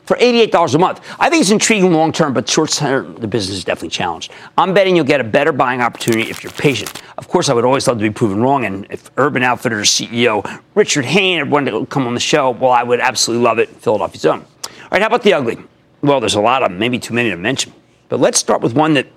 [0.05, 1.01] for $88 a month.
[1.19, 4.31] I think it's intriguing long term, but short term, the business is definitely challenged.
[4.57, 7.01] I'm betting you'll get a better buying opportunity if you're patient.
[7.17, 10.61] Of course, I would always love to be proven wrong, and if Urban Outfitters CEO
[10.75, 13.69] Richard Hayne wanted to come on the show, well, I would absolutely love it.
[13.69, 14.39] Philadelphia Zone.
[14.41, 15.57] All right, how about the ugly?
[16.01, 17.73] Well, there's a lot of them, maybe too many to mention.
[18.09, 19.07] But let's start with one that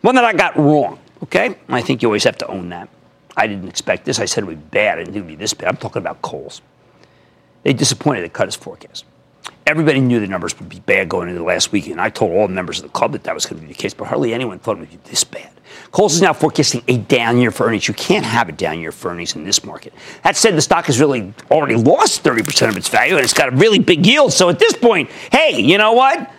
[0.00, 0.98] one that I got wrong.
[1.22, 2.88] Okay, I think you always have to own that.
[3.36, 4.18] I didn't expect this.
[4.18, 4.98] I said it would be bad.
[4.98, 5.68] I didn't think it would be this bad.
[5.68, 6.60] I'm talking about Kohl's.
[7.62, 8.22] They disappointed.
[8.22, 9.04] They cut his forecast
[9.66, 12.32] everybody knew the numbers would be bad going into the last week, and I told
[12.32, 14.06] all the members of the club that that was going to be the case, but
[14.06, 15.50] hardly anyone thought it would be this bad.
[15.90, 17.86] Kohl's is now forecasting a down year for earnings.
[17.86, 19.92] You can't have a down year for earnings in this market.
[20.22, 23.52] That said, the stock has really already lost 30% of its value, and it's got
[23.52, 24.32] a really big yield.
[24.32, 26.30] So at this point, hey, you know what?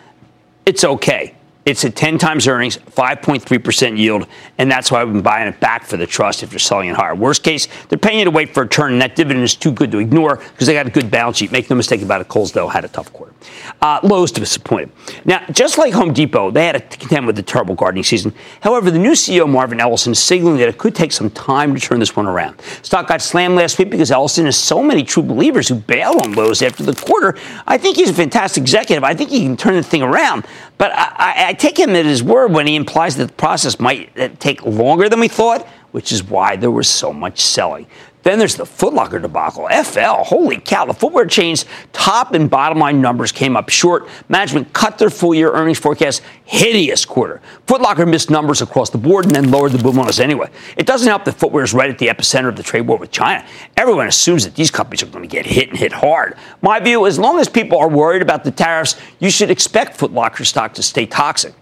[0.65, 1.35] It's okay.
[1.65, 5.85] It's at 10 times earnings, 5.3% yield, and that's why I've been buying it back
[5.85, 7.15] for the trust if they're selling it higher.
[7.15, 9.71] Worst case, they're paying you to wait for a turn, and that dividend is too
[9.71, 11.53] good to ignore because they got a good balance sheet.
[11.53, 13.33] Make no mistake about it, Kohl's, though, had a tough quarter.
[13.81, 14.91] Uh, Lowe's disappointed.
[15.23, 18.33] Now, just like Home Depot, they had to contend with the terrible gardening season.
[18.59, 21.79] However, the new CEO, Marvin Ellison, is signaling that it could take some time to
[21.79, 22.59] turn this one around.
[22.81, 26.33] Stock got slammed last week because Ellison has so many true believers who bailed on
[26.33, 27.37] Lowe's after the quarter.
[27.65, 29.05] I think he's a fantastic executive.
[29.05, 30.45] I think he can turn the thing around.
[30.77, 34.39] But I, I, take him at his word when he implies that the process might
[34.39, 35.67] take longer than we thought.
[35.93, 37.85] which is why there was so much selling.
[38.23, 39.67] Then there's the Footlocker debacle.
[39.83, 44.07] FL, holy cow, the footwear chain's top and bottom line numbers came up short.
[44.29, 46.21] Management cut their full year earnings forecast.
[46.45, 47.41] Hideous quarter.
[47.67, 50.49] Footlocker missed numbers across the board and then lowered the boom on us anyway.
[50.77, 53.11] It doesn't help that footwear is right at the epicenter of the trade war with
[53.11, 53.45] China.
[53.75, 56.37] Everyone assumes that these companies are going to get hit and hit hard.
[56.61, 60.45] My view, as long as people are worried about the tariffs, you should expect Footlocker
[60.45, 61.53] stock to stay toxic.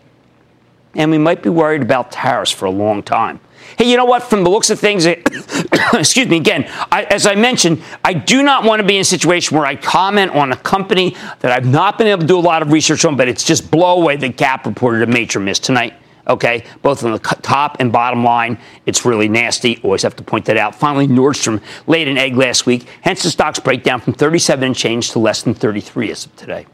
[0.93, 3.39] And we might be worried about tariffs for a long time.
[3.77, 4.23] Hey, you know what?
[4.23, 5.05] From the looks of things,
[5.93, 9.05] excuse me, again, I, as I mentioned, I do not want to be in a
[9.05, 12.39] situation where I comment on a company that I've not been able to do a
[12.39, 15.59] lot of research on, but it's just blow away the Gap reported a major miss
[15.59, 15.93] tonight.
[16.27, 19.79] Okay, both on the top and bottom line, it's really nasty.
[19.83, 20.75] Always have to point that out.
[20.75, 25.11] Finally, Nordstrom laid an egg last week, hence the stock's breakdown from 37 and change
[25.11, 26.67] to less than 33 as of today.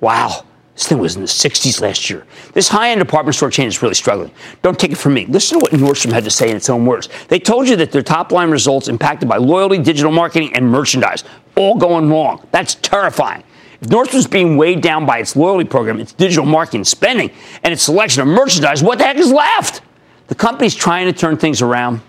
[0.00, 0.46] Wow.
[0.74, 2.26] This thing was in the 60s last year.
[2.52, 4.32] This high end department store chain is really struggling.
[4.62, 5.24] Don't take it from me.
[5.26, 7.08] Listen to what Nordstrom had to say in its own words.
[7.28, 11.22] They told you that their top line results impacted by loyalty, digital marketing, and merchandise,
[11.56, 12.46] all going wrong.
[12.50, 13.44] That's terrifying.
[13.80, 17.30] If Nordstrom's being weighed down by its loyalty program, its digital marketing spending,
[17.62, 19.82] and its selection of merchandise, what the heck is left?
[20.26, 22.00] The company's trying to turn things around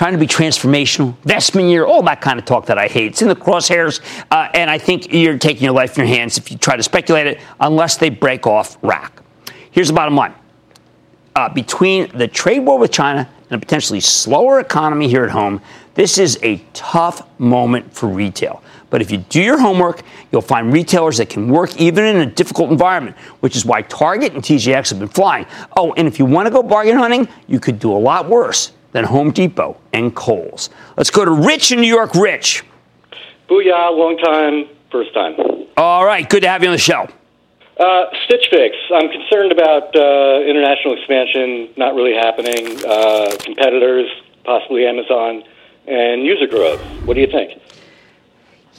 [0.00, 3.08] trying to be transformational, investment year, all that kind of talk that I hate.
[3.08, 6.38] It's in the crosshairs, uh, and I think you're taking your life in your hands
[6.38, 9.20] if you try to speculate it, unless they break off rack.
[9.72, 10.32] Here's the bottom line.
[11.36, 15.60] Uh, between the trade war with China and a potentially slower economy here at home,
[15.92, 18.62] this is a tough moment for retail.
[18.88, 20.00] But if you do your homework,
[20.32, 24.32] you'll find retailers that can work even in a difficult environment, which is why Target
[24.32, 25.44] and TJX have been flying.
[25.76, 28.72] Oh, and if you want to go bargain hunting, you could do a lot worse
[28.92, 30.70] than Home Depot and Kohl's.
[30.96, 32.14] Let's go to Rich in New York.
[32.14, 32.64] Rich.
[33.48, 35.34] Booyah, long time, first time.
[35.76, 37.08] All right, good to have you on the show.
[37.78, 38.76] Uh, Stitch Fix.
[38.94, 44.06] I'm concerned about uh, international expansion not really happening, uh, competitors,
[44.44, 45.42] possibly Amazon,
[45.86, 46.80] and user growth.
[47.06, 47.58] What do you think?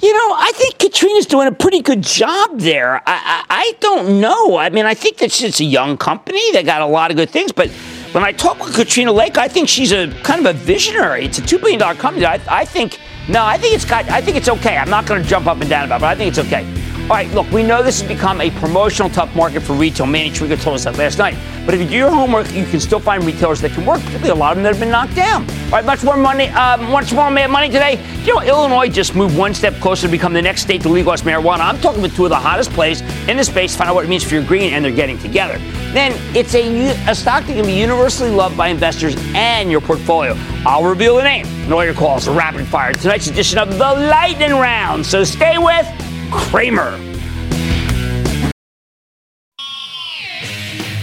[0.02, 2.96] You know, I think Katrina's doing a pretty good job there.
[2.96, 4.58] I, I, I don't know.
[4.58, 6.42] I mean, I think that it's a young company.
[6.54, 7.72] They got a lot of good things, but
[8.12, 11.26] when I talk with Katrina Lake, I think she's a kind of a visionary.
[11.26, 12.26] It's a two billion dollar company.
[12.26, 14.10] I, I think no, I think it's got.
[14.10, 14.78] I think it's okay.
[14.78, 16.81] I'm not going to jump up and down about, it, but I think it's okay.
[17.12, 20.06] All right, look, we know this has become a promotional tough market for retail.
[20.06, 21.36] Manny Trigger told us that last night.
[21.66, 24.30] But if you do your homework, you can still find retailers that can work, particularly
[24.30, 25.42] a lot of them that have been knocked down.
[25.66, 28.02] All right, much more money, uh, much more money today.
[28.24, 31.24] You know, Illinois just moved one step closer to become the next state to legalize
[31.24, 31.60] marijuana.
[31.60, 34.08] I'm talking with two of the hottest plays in the space find out what it
[34.08, 35.58] means for your green, and they're getting together.
[35.92, 40.34] Then it's a, a stock that can be universally loved by investors and your portfolio.
[40.66, 42.94] I'll reveal the name all your calls rapid fire.
[42.94, 45.06] Tonight's edition of the Lightning Round.
[45.06, 45.86] So stay with
[46.32, 46.96] Cramer.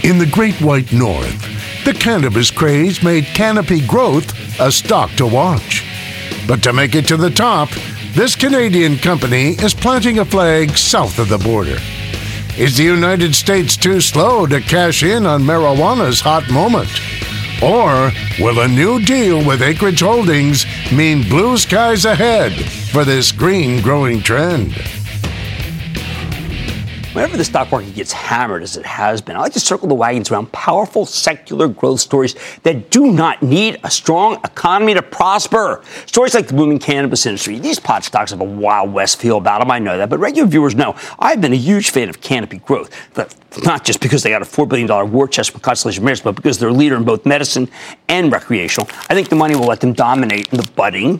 [0.03, 5.85] In the Great White North, the cannabis craze made Canopy Growth a stock to watch.
[6.47, 7.69] But to make it to the top,
[8.13, 11.77] this Canadian company is planting a flag south of the border.
[12.57, 16.89] Is the United States too slow to cash in on marijuana's hot moment?
[17.61, 22.53] Or will a new deal with Acreage Holdings mean blue skies ahead
[22.91, 24.73] for this green growing trend?
[27.13, 29.95] Whenever the stock market gets hammered as it has been, I like to circle the
[29.95, 35.83] wagons around powerful secular growth stories that do not need a strong economy to prosper.
[36.05, 37.57] Stories like the booming cannabis industry.
[37.57, 40.47] These pot stocks have a Wild West feel about them, I know that, but regular
[40.47, 42.91] viewers know I've been a huge fan of Canopy Growth.
[43.63, 46.59] not just because they got a $4 billion war chest from Constellation Brands, but because
[46.59, 47.69] they're a leader in both medicine
[48.07, 48.87] and recreational.
[49.09, 51.19] I think the money will let them dominate in the budding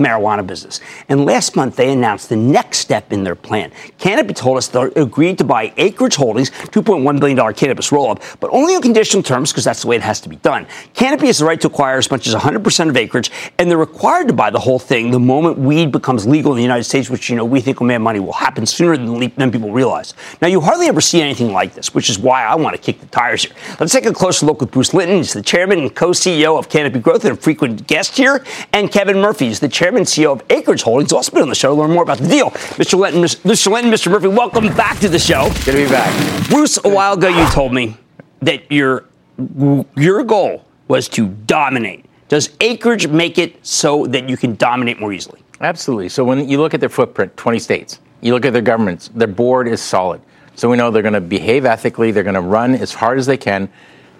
[0.00, 0.80] marijuana business.
[1.08, 3.70] And last month, they announced the next step in their plan.
[3.98, 8.50] Canopy told us they agreed to buy Acreage Holdings, $2.1 billion cannabis roll up, but
[8.52, 10.66] only on conditional terms because that's the way it has to be done.
[10.94, 14.28] Canopy has the right to acquire as much as 100% of Acreage, and they're required
[14.28, 17.28] to buy the whole thing the moment weed becomes legal in the United States, which,
[17.28, 20.14] you know, we think on Mad Money will happen sooner than, than people realize.
[20.40, 23.00] Now, you hardly ever see anything like this, which is why I want to kick
[23.00, 23.54] the tires here.
[23.78, 25.18] Let's take a closer look with Bruce Linton.
[25.18, 28.90] He's the chairman and co CEO of Canopy Growth and a frequent guest here, and
[28.90, 31.54] Kevin Murphy is the chairman chairman and CEO of Acreage Holdings, also been on the
[31.56, 32.50] show to learn more about the deal.
[32.78, 32.96] Mr.
[32.96, 33.72] Linton, Mr.
[33.72, 34.08] Linton, Mr.
[34.08, 35.48] Murphy, welcome back to the show.
[35.64, 36.48] Good to be back.
[36.48, 37.96] Bruce, a while ago you told me
[38.40, 39.06] that your
[39.96, 42.04] your goal was to dominate.
[42.28, 45.40] Does Acreage make it so that you can dominate more easily?
[45.60, 46.08] Absolutely.
[46.08, 49.26] So when you look at their footprint, 20 states, you look at their governments, their
[49.26, 50.20] board is solid.
[50.54, 53.26] So we know they're going to behave ethically, they're going to run as hard as
[53.26, 53.68] they can.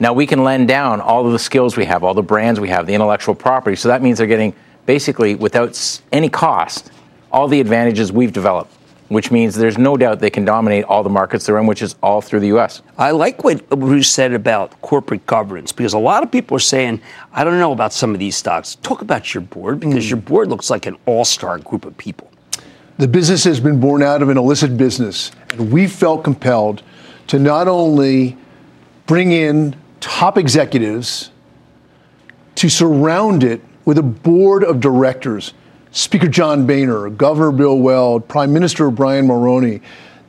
[0.00, 2.70] Now we can lend down all of the skills we have, all the brands we
[2.70, 3.76] have, the intellectual property.
[3.76, 4.54] So that means they're getting
[4.86, 6.90] basically without any cost
[7.32, 8.72] all the advantages we've developed.
[9.08, 11.96] which means there's no doubt they can dominate all the markets they're in, which is
[12.00, 12.80] all through the U.S.
[12.96, 17.00] I like what Bruce said about corporate governance because a lot of people are saying,
[17.32, 18.76] I don't know about some of these stocks.
[18.76, 22.30] Talk about your board because your board looks like an all star group of people.
[22.98, 26.84] The business has been born out of an illicit business, and we felt compelled
[27.26, 28.36] to not only
[29.06, 31.32] bring in top executives,
[32.54, 35.54] to surround it with a board of directors
[35.92, 39.82] Speaker John Boehner, Governor Bill Weld, Prime Minister Brian Mulroney.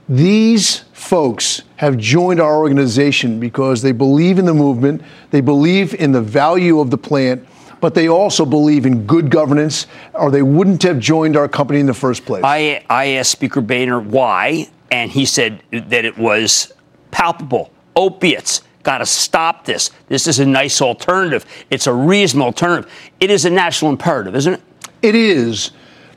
[0.10, 6.12] These folks have joined our organization because they believe in the movement, they believe in
[6.12, 7.46] the value of the plant,
[7.80, 11.86] but they also believe in good governance, or they wouldn't have joined our company in
[11.86, 12.44] the first place.
[12.44, 16.72] I, I asked Speaker Boehner why, and he said that it was
[17.12, 17.72] palpable.
[17.96, 18.62] Opiates.
[18.84, 19.92] Got to stop this.
[20.08, 21.46] This is a nice alternative.
[21.70, 22.92] It's a reasonable alternative.
[23.20, 24.62] It is a national imperative, isn't it?
[25.02, 25.72] It is,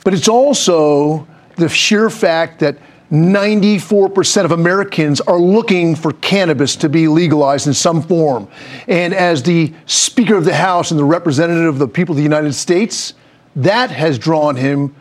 [0.05, 2.79] but it's also the sheer fact that
[3.11, 8.49] 94% of Americans are looking for cannabis to be legalized in some form.
[8.89, 12.23] And as the Speaker of the House and the representative of the people of the
[12.23, 13.15] United States,
[13.57, 14.95] that has drawn him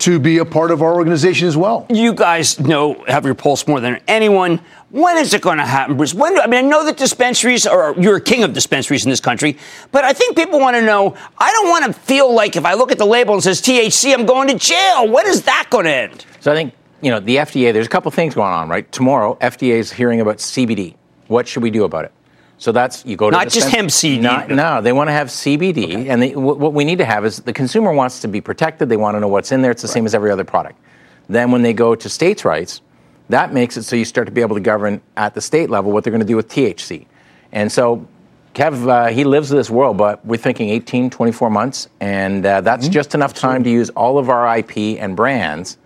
[0.00, 1.86] to be a part of our organization as well.
[1.90, 4.60] You guys know, have your pulse more than anyone.
[4.90, 6.14] When is it going to happen, Bruce?
[6.14, 6.38] When?
[6.40, 9.58] I mean, I know that dispensaries are, you're a king of dispensaries in this country,
[9.92, 12.74] but I think people want to know, I don't want to feel like if I
[12.74, 15.08] look at the label and says THC, I'm going to jail.
[15.08, 16.24] When is that going to end?
[16.40, 18.90] So I think, you know, the FDA, there's a couple things going on, right?
[18.90, 20.96] Tomorrow, FDA is hearing about CBD.
[21.28, 22.12] What should we do about it?
[22.60, 24.20] So that's you go to not just hemp seed.
[24.20, 26.08] No, they want to have CBD, okay.
[26.10, 28.90] and they, w- what we need to have is the consumer wants to be protected.
[28.90, 29.70] They want to know what's in there.
[29.70, 29.94] It's the right.
[29.94, 30.78] same as every other product.
[31.26, 32.82] Then when they go to states' rights,
[33.30, 35.90] that makes it so you start to be able to govern at the state level
[35.90, 37.06] what they're going to do with THC.
[37.50, 38.06] And so
[38.54, 42.84] Kev, uh, he lives this world, but we're thinking 18, 24 months, and uh, that's
[42.84, 42.92] mm-hmm.
[42.92, 45.78] just enough time to use all of our IP and brands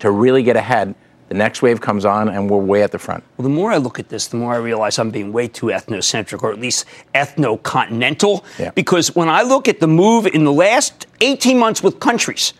[0.00, 0.94] to really get ahead
[1.28, 3.22] the next wave comes on, and we're way at the front.
[3.36, 5.66] Well, the more I look at this, the more I realize I'm being way too
[5.66, 8.44] ethnocentric, or at least ethno-continental.
[8.58, 8.70] Yeah.
[8.70, 12.54] Because when I look at the move in the last 18 months with countries,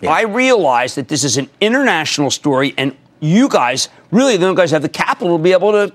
[0.00, 0.10] yeah.
[0.10, 4.70] I realize that this is an international story, and you guys, really, the only guys
[4.70, 5.92] have the capital to be able to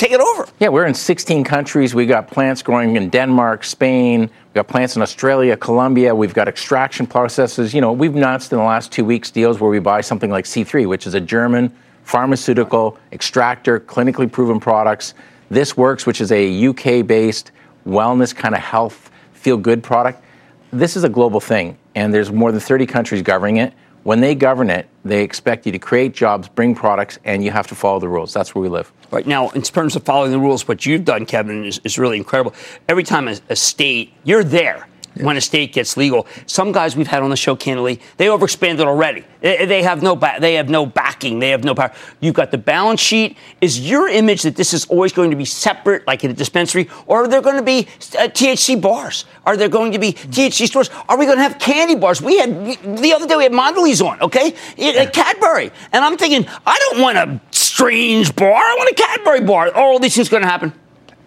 [0.00, 0.48] take it over.
[0.58, 1.94] Yeah, we're in 16 countries.
[1.94, 4.20] We got plants growing in Denmark, Spain.
[4.20, 6.14] We've got plants in Australia, Colombia.
[6.14, 7.74] We've got extraction processes.
[7.74, 10.46] You know, we've announced in the last two weeks deals where we buy something like
[10.46, 11.70] C3, which is a German
[12.04, 15.12] pharmaceutical extractor, clinically proven products.
[15.50, 17.52] This Works, which is a UK based
[17.86, 20.24] wellness kind of health feel good product.
[20.72, 23.74] This is a global thing, and there's more than 30 countries governing it.
[24.02, 27.66] When they govern it, they expect you to create jobs, bring products, and you have
[27.66, 28.32] to follow the rules.
[28.32, 28.90] That's where we live.
[29.10, 32.16] Right now, in terms of following the rules, what you've done, Kevin, is, is really
[32.16, 32.54] incredible.
[32.88, 36.26] Every time a, a state, you're there when a state gets legal.
[36.46, 39.24] Some guys we've had on the show, candidly, they overexpanded already.
[39.40, 41.38] They, they have no ba- they have no backing.
[41.38, 41.92] They have no power.
[42.20, 43.36] You've got the balance sheet.
[43.60, 46.88] Is your image that this is always going to be separate, like in a dispensary,
[47.06, 47.88] or are there going to be
[48.18, 49.24] uh, THC bars?
[49.46, 50.90] Are there going to be THC stores?
[51.08, 52.22] Are we going to have candy bars?
[52.22, 54.54] We had we, the other day we had Mondelez on, okay,
[54.98, 58.52] at Cadbury, and I'm thinking I don't want a strange bar.
[58.52, 59.68] I want a Cadbury bar.
[59.68, 60.72] Are all these things going to happen?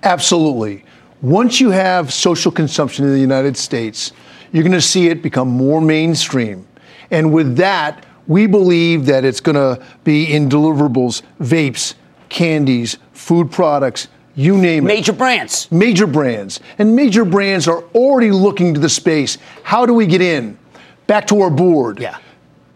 [0.03, 0.83] Absolutely.
[1.23, 4.11] Once you have social consumption in the United States,
[4.51, 6.67] you're going to see it become more mainstream.
[7.11, 11.93] And with that, we believe that it's going to be in deliverables, vapes,
[12.27, 14.97] candies, food products, you name major it.
[14.97, 15.71] Major brands.
[15.71, 16.59] Major brands.
[16.77, 19.37] And major brands are already looking to the space.
[19.63, 20.57] How do we get in?
[21.07, 21.99] Back to our board.
[21.99, 22.17] Yeah.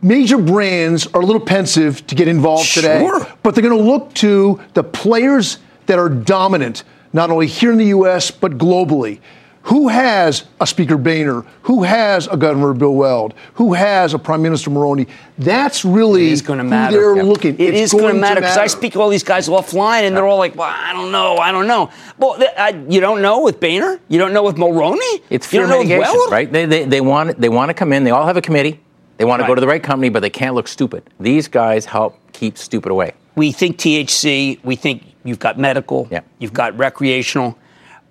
[0.02, 2.84] Major brands are a little pensive to get involved sure.
[2.84, 6.86] today, but they're going to look to the players that are dominant
[7.18, 9.20] not only here in the U.S., but globally.
[9.64, 11.44] Who has a Speaker Boehner?
[11.64, 13.34] Who has a Governor Bill Weld?
[13.56, 15.10] Who has a Prime Minister Mulroney?
[15.38, 16.96] That's really it going to matter.
[16.96, 17.56] they're looking.
[17.56, 20.16] It it's is going, to matter because I speak to all these guys offline, and
[20.16, 23.44] they're all like, "Well, I don't know, I don't know." Well, I, you don't know
[23.44, 25.22] with Boehner, you don't know with Mulroney.
[25.30, 26.50] It's fear mitigation, right?
[26.50, 28.06] They, they, they want they want to come in.
[28.06, 28.80] They all have a committee.
[29.18, 31.04] They want to go to the right company, but they can't look stupid.
[31.20, 33.14] These guys help keep stupid away.
[33.38, 34.62] We think THC.
[34.66, 36.08] We think You've got medical.
[36.10, 36.22] Yeah.
[36.40, 37.58] You've got recreational.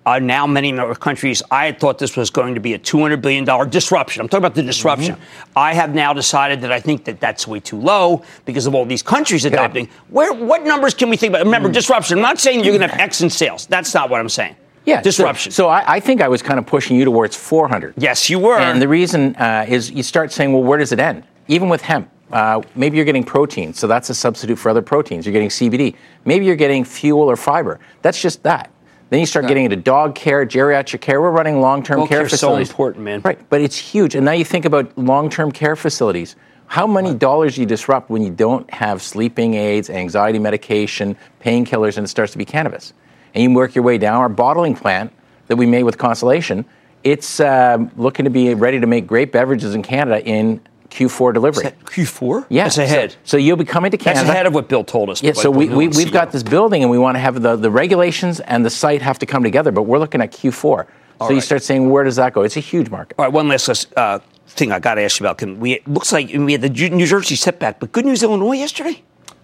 [0.05, 3.69] Uh, now, many countries, I had thought this was going to be a $200 billion
[3.69, 4.21] disruption.
[4.21, 5.15] I'm talking about the disruption.
[5.15, 5.57] Mm-hmm.
[5.57, 8.85] I have now decided that I think that that's way too low because of all
[8.85, 9.89] these countries adopting.
[10.09, 11.43] Where, what numbers can we think about?
[11.43, 11.73] Remember, mm-hmm.
[11.73, 12.17] disruption.
[12.19, 13.65] I'm not saying you're going to have X in sales.
[13.65, 14.55] That's not what I'm saying.
[14.85, 15.51] Yeah, disruption.
[15.51, 17.95] So, so I, I, think I was kind of pushing you towards 400.
[17.97, 18.57] Yes, you were.
[18.57, 21.23] And the reason uh, is you start saying, well, where does it end?
[21.49, 25.25] Even with hemp, uh, maybe you're getting protein, so that's a substitute for other proteins.
[25.25, 25.95] You're getting CBD.
[26.25, 27.79] Maybe you're getting fuel or fiber.
[28.01, 28.71] That's just that.
[29.09, 29.49] Then you start yeah.
[29.49, 31.21] getting into dog care, geriatric care.
[31.21, 32.67] We're running long-term care facilities.
[32.67, 33.21] so important, man.
[33.21, 34.15] Right, but it's huge.
[34.15, 36.35] And now you think about long-term care facilities.
[36.65, 42.03] How many dollars you disrupt when you don't have sleeping aids, anxiety medication, painkillers, and
[42.03, 42.93] it starts to be cannabis?
[43.33, 44.17] And you work your way down.
[44.17, 45.13] Our bottling plant
[45.47, 46.65] that we made with Constellation,
[47.05, 50.59] it's uh, looking to be ready to make great beverages in Canada in
[50.89, 51.65] Q4 delivery.
[51.65, 52.45] Q4?
[52.49, 53.11] Yeah, That's ahead.
[53.11, 54.21] So, so you'll be coming to Canada.
[54.21, 55.21] That's ahead of what Bill told us.
[55.21, 57.71] Yeah, so we, we, we've got this building and we want to have the, the
[57.71, 60.87] regulations and the site have to come together, but we're looking at Q4.
[61.19, 62.43] All so you start saying, where does that go?
[62.43, 63.15] It's a huge market.
[63.17, 65.39] All right, one last uh, thing I got to ask you about.
[65.39, 65.73] Can we?
[65.73, 69.01] It looks like we had the New Jersey setback, but good news, Illinois yesterday.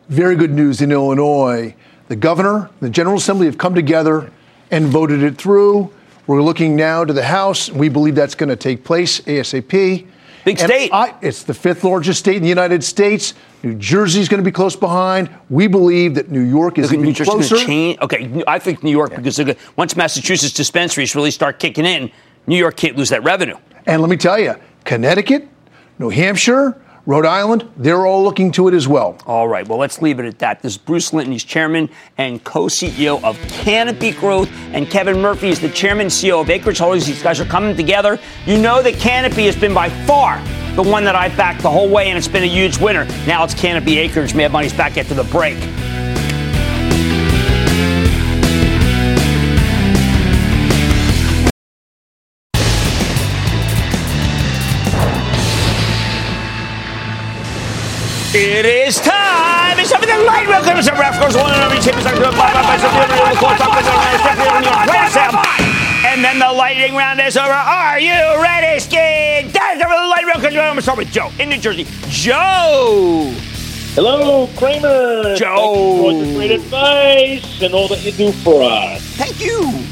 [0.10, 1.76] Very good news in Illinois.
[2.10, 4.32] The governor, the General Assembly have come together
[4.70, 5.92] and voted it through.
[6.28, 7.72] We're looking now to the House.
[7.72, 10.08] We believe that's going to take place ASAP.
[10.46, 10.92] Big state.
[11.22, 13.34] it's the fifth largest state in the United States.
[13.64, 15.30] New Jersey's going to be close behind.
[15.50, 17.58] We believe that New York is even New Jersey closer.
[17.58, 17.98] change.
[18.02, 22.12] Okay, I think New York because gonna- once Massachusetts dispensaries really start kicking in,
[22.46, 23.56] New York can't lose that revenue.
[23.86, 25.48] And let me tell you, Connecticut,
[25.98, 29.18] New Hampshire, Rhode Island, they're all looking to it as well.
[29.26, 30.62] All right, well, let's leave it at that.
[30.62, 31.34] This is Bruce Linton.
[31.34, 36.12] He's chairman and co CEO of Canopy Growth, and Kevin Murphy is the chairman and
[36.12, 37.06] CEO of Acreage Holdings.
[37.06, 38.20] These guys are coming together.
[38.46, 40.42] You know that Canopy has been by far
[40.76, 43.04] the one that I've backed the whole way, and it's been a huge winner.
[43.28, 44.34] Now it's Canopy Acreage.
[44.34, 45.58] Mad Money's back after the break.
[60.84, 61.00] That light will come.
[61.00, 61.86] Some ref goes one and every is
[66.06, 67.52] And then the lightning round is over.
[67.52, 68.12] Are you
[68.42, 69.54] ready, Skid?
[69.54, 70.46] That's over the light round.
[70.46, 71.86] I'm going to start with Joe in New Jersey.
[72.10, 73.34] Joe.
[73.96, 75.36] Hello, Cramer.
[75.36, 75.56] Joe.
[75.56, 79.02] Thank you for the great advice and all that you do for us.
[79.16, 79.86] Thank you.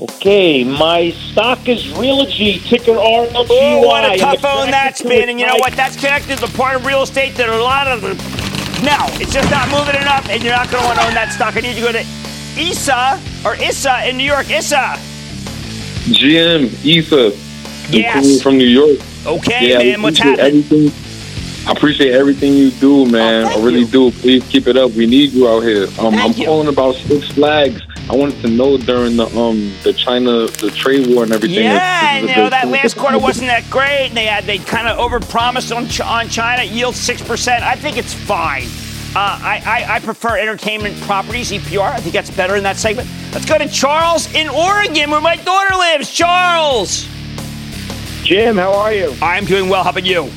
[0.00, 3.46] Okay, my stock is Realogy, ticker RLGY.
[3.48, 5.28] Oh, what a tough connected that's been.
[5.28, 5.74] And you know what?
[5.74, 8.43] That's connected to the part of real estate that a lot of the.
[8.84, 11.32] No, it's just not moving enough, and you're not going to want to own that
[11.32, 11.56] stock.
[11.56, 12.04] I need you to go to
[12.60, 14.50] ISA or ISA in New York.
[14.50, 14.98] ISA.
[16.12, 17.32] GM, Issa,
[17.90, 18.42] Yes.
[18.42, 18.98] from New York.
[19.26, 20.62] Okay, yeah, man, what's happening?
[20.62, 20.92] Everything.
[21.66, 23.46] I appreciate everything you do, man.
[23.46, 24.10] I really do.
[24.10, 24.90] Please keep it up.
[24.92, 25.86] We need you out here.
[25.98, 27.80] Um, I'm calling about Six Flags.
[28.10, 31.64] I wanted to know during the um the China the trade war and everything.
[31.64, 34.08] Yeah, if and you know that last quarter wasn't that great.
[34.08, 37.64] And they had they kind of overpromised on on China, yield six percent.
[37.64, 38.66] I think it's fine.
[39.16, 41.92] Uh, I, I I prefer entertainment properties EPR.
[41.92, 43.08] I think that's better in that segment.
[43.32, 46.10] Let's go to Charles in Oregon, where my daughter lives.
[46.10, 47.08] Charles.
[48.22, 49.14] Jim, how are you?
[49.22, 49.82] I'm doing well.
[49.82, 50.30] How about you?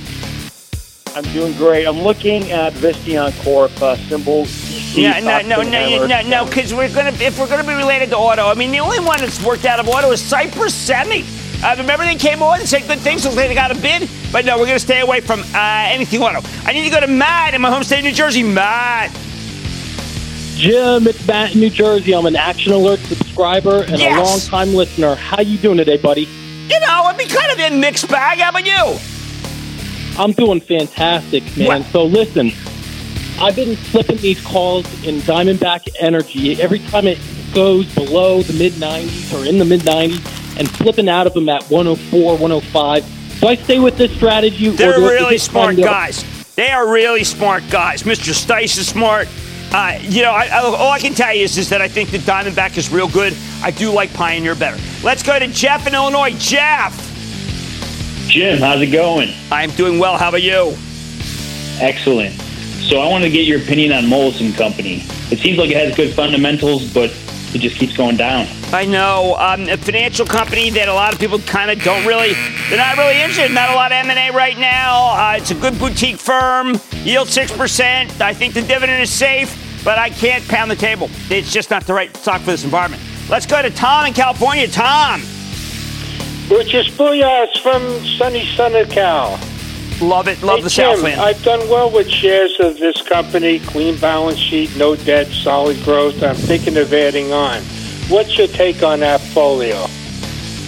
[1.18, 1.88] I'm doing great.
[1.88, 4.46] I'm looking at Visteon Corp uh, symbol.
[4.94, 8.18] Yeah, no, no, no, no, no, because we're gonna if we're gonna be related to
[8.18, 8.46] auto.
[8.48, 11.26] I mean, the only one that's worked out of auto is Cypress Semi.
[11.64, 14.08] Uh, remember they came on and said good things, so they got a bid.
[14.32, 16.48] But no, we're gonna stay away from uh, anything auto.
[16.66, 18.44] I need to go to Matt in my home state, of New Jersey.
[18.44, 19.12] Matt.
[20.54, 22.14] Jim, it's Matt in New Jersey.
[22.14, 24.20] I'm an Action Alert subscriber and Yes.
[24.20, 25.16] a long-time listener.
[25.16, 26.28] How you doing today, buddy?
[26.70, 28.38] You know, I'd be kind of in mixed bag.
[28.38, 29.17] How about you?
[30.18, 31.84] I'm doing fantastic, man.
[31.86, 32.52] So listen,
[33.40, 37.20] I've been flipping these calls in Diamondback Energy every time it
[37.54, 41.48] goes below the mid 90s or in the mid 90s and flipping out of them
[41.50, 43.40] at 104, 105.
[43.40, 44.70] Do I stay with this strategy?
[44.70, 46.24] They're really smart guys.
[46.56, 48.02] They are really smart guys.
[48.02, 48.34] Mr.
[48.34, 49.28] Stice is smart.
[49.72, 52.10] Uh, you know, I, I, all I can tell you is, is that I think
[52.10, 53.36] the Diamondback is real good.
[53.62, 54.82] I do like Pioneer better.
[55.04, 56.32] Let's go to Jeff in Illinois.
[56.40, 57.07] Jeff.
[58.28, 59.30] Jim, how's it going?
[59.52, 60.18] I'm doing well.
[60.18, 60.76] How about you?
[61.80, 62.34] Excellent.
[62.82, 65.04] So I want to get your opinion on Moelis and Company.
[65.32, 67.10] It seems like it has good fundamentals, but
[67.54, 68.48] it just keeps going down.
[68.74, 72.34] I know um, a financial company that a lot of people kind of don't really,
[72.70, 73.54] they're not really interested.
[73.54, 75.14] Not a lot of M and A right now.
[75.14, 78.20] Uh, it's a good boutique firm, yield six percent.
[78.20, 81.10] I think the dividend is safe, but I can't pound the table.
[81.30, 83.02] It's just not the right stock for this environment.
[83.30, 84.68] Let's go to Tom in California.
[84.68, 85.22] Tom.
[86.50, 88.46] Richard Booyas from sunny
[88.86, 89.38] Cal.
[90.00, 90.42] Love it.
[90.42, 91.20] Love hey, the Jim, Southland.
[91.20, 96.24] I've done well with shares of this company, clean balance sheet, no debt, solid growth.
[96.24, 97.62] I'm thinking of adding on.
[98.08, 99.90] What's your take on AppFolio?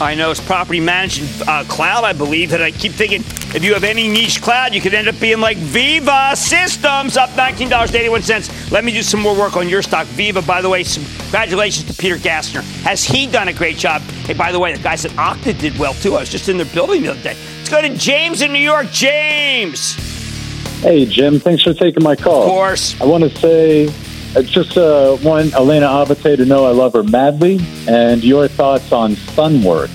[0.01, 3.23] I know it's property management uh, cloud, I believe, and I keep thinking
[3.56, 7.30] if you have any niche cloud, you could end up being like Veeva Systems, up
[7.32, 8.72] $19.81.
[8.72, 10.06] Let me do some more work on your stock.
[10.08, 12.62] Viva, by the way, some congratulations to Peter Gassner.
[12.84, 14.02] Has he done a great job?
[14.02, 16.16] Hey, by the way, the guys at Okta did well too.
[16.16, 17.36] I was just in their building the other day.
[17.58, 18.88] Let's go to James in New York.
[18.91, 19.95] James.
[20.82, 21.39] Hey, Jim.
[21.39, 22.43] Thanks for taking my call.
[22.43, 23.02] Of course.
[23.02, 23.91] I want to say,
[24.36, 28.91] it's just uh, one Elena Abate to know I love her madly, and your thoughts
[28.91, 29.89] on Sunworks.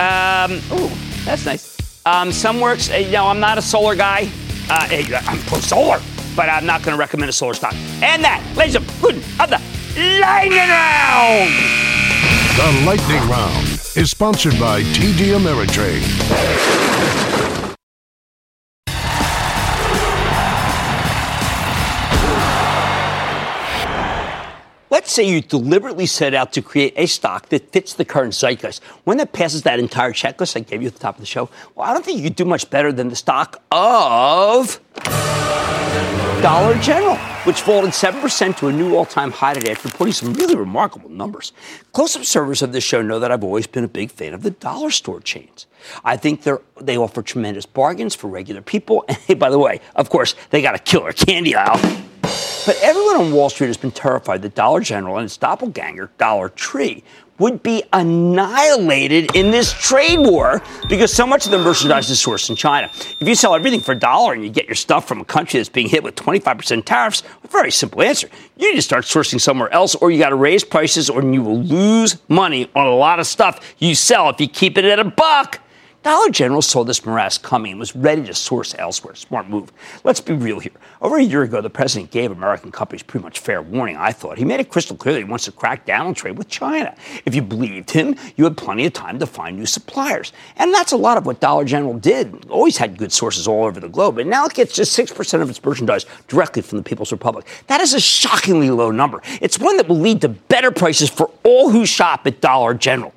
[0.00, 0.90] Um, ooh,
[1.24, 1.69] that's nice.
[2.06, 4.30] Um, Sunworks, uh, you know, I'm not a solar guy.
[4.70, 4.88] Uh,
[5.26, 6.00] I'm pro solar,
[6.34, 7.74] but I'm not going to recommend a solar stock.
[8.00, 9.60] And that, ladies and gentlemen, of the
[10.18, 11.52] lightning round.
[12.56, 16.00] The lightning round is sponsored by TD Ameritrade.
[24.90, 28.82] Let's say you deliberately set out to create a stock that fits the current zeitgeist.
[29.04, 31.48] One that passes that entire checklist I gave you at the top of the show,
[31.76, 34.80] well, I don't think you could do much better than the stock of
[36.42, 40.34] Dollar General, which folded 7% to a new all time high today after reporting some
[40.34, 41.52] really remarkable numbers.
[41.92, 44.50] Close observers of this show know that I've always been a big fan of the
[44.50, 45.66] dollar store chains.
[46.04, 46.42] I think
[46.80, 49.04] they offer tremendous bargains for regular people.
[49.06, 51.78] And hey, by the way, of course, they got a killer candy aisle.
[52.66, 56.48] But everyone on Wall Street has been terrified that Dollar General and its doppelganger, Dollar
[56.50, 57.02] Tree,
[57.40, 62.50] would be annihilated in this trade war because so much of the merchandise is sourced
[62.50, 62.90] in China.
[63.18, 65.58] If you sell everything for a dollar and you get your stuff from a country
[65.58, 68.28] that's being hit with 25% tariffs, a very simple answer.
[68.58, 71.42] You need to start sourcing somewhere else or you got to raise prices or you
[71.42, 74.98] will lose money on a lot of stuff you sell if you keep it at
[74.98, 75.60] a buck.
[76.02, 79.14] Dollar General saw this morass coming and was ready to source elsewhere.
[79.14, 79.70] Smart move.
[80.02, 80.72] Let's be real here.
[81.02, 84.38] Over a year ago, the president gave American companies pretty much fair warning, I thought.
[84.38, 86.96] He made it crystal clear that he wants to crack down on trade with China.
[87.26, 90.32] If you believed him, you had plenty of time to find new suppliers.
[90.56, 92.46] And that's a lot of what Dollar General did.
[92.48, 94.16] Always had good sources all over the globe.
[94.16, 97.46] And now it gets just 6% of its merchandise directly from the People's Republic.
[97.66, 99.20] That is a shockingly low number.
[99.42, 103.12] It's one that will lead to better prices for all who shop at Dollar General.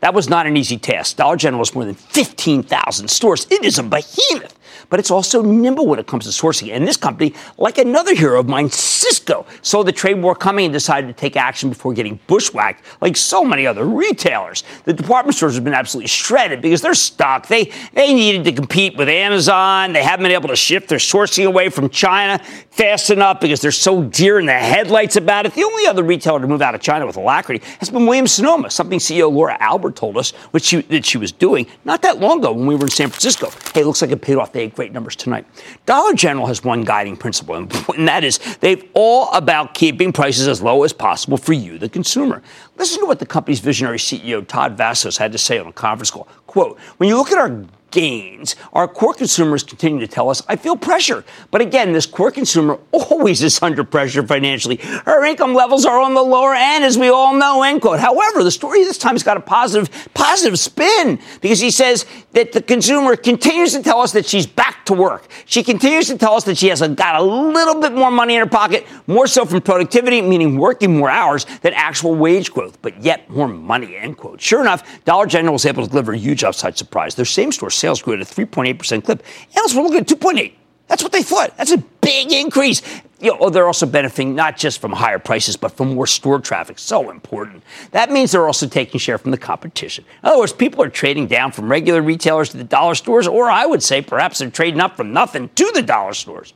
[0.00, 1.16] That was not an easy task.
[1.16, 3.46] Dollar General has more than 15,000 stores.
[3.50, 4.58] It is a behemoth
[4.90, 6.72] but it's also nimble when it comes to sourcing.
[6.72, 10.72] And this company, like another hero of mine, Cisco, saw the trade war coming and
[10.72, 14.64] decided to take action before getting bushwhacked, like so many other retailers.
[14.84, 17.46] The department stores have been absolutely shredded because they're stuck.
[17.46, 19.92] They, they needed to compete with Amazon.
[19.92, 22.38] They haven't been able to shift their sourcing away from China
[22.70, 25.54] fast enough because they're so deer in the headlights about it.
[25.54, 28.70] The only other retailer to move out of China with alacrity has been Williams Sonoma,
[28.70, 32.40] something CEO Laura Alber told us which she, that she was doing not that long
[32.40, 33.50] ago when we were in San Francisco.
[33.72, 34.52] Hey, it looks like it paid off.
[34.52, 35.44] They great numbers tonight.
[35.84, 40.62] Dollar General has one guiding principle, and that is they've all about keeping prices as
[40.62, 42.42] low as possible for you, the consumer.
[42.78, 46.10] Listen to what the company's visionary CEO Todd Vasos, had to say on a conference
[46.10, 46.26] call.
[46.46, 48.56] Quote, when you look at our gains.
[48.72, 51.24] Our core consumers continue to tell us, I feel pressure.
[51.50, 54.76] But again, this core consumer always is under pressure financially.
[54.76, 58.00] Her income levels are on the lower end, as we all know, end quote.
[58.00, 62.52] However, the story this time has got a positive, positive spin because he says that
[62.52, 65.28] the consumer continues to tell us that she's back to work.
[65.44, 68.40] She continues to tell us that she has got a little bit more money in
[68.40, 73.02] her pocket, more so from productivity, meaning working more hours, than actual wage growth, but
[73.02, 74.40] yet more money, end quote.
[74.40, 77.14] Sure enough, Dollar General was able to deliver a huge upside surprise.
[77.14, 79.22] Their same store sales grew at a 3.8% clip.
[79.56, 80.52] Analysts were looking at 2.8.
[80.86, 81.56] That's what they thought.
[81.56, 82.82] That's a big increase.
[83.20, 86.40] You know, oh, they're also benefiting not just from higher prices, but from more store
[86.40, 86.78] traffic.
[86.78, 87.62] So important.
[87.92, 90.04] That means they're also taking share from the competition.
[90.22, 93.50] In other words, people are trading down from regular retailers to the dollar stores, or
[93.50, 96.54] I would say perhaps they're trading up from nothing to the dollar stores.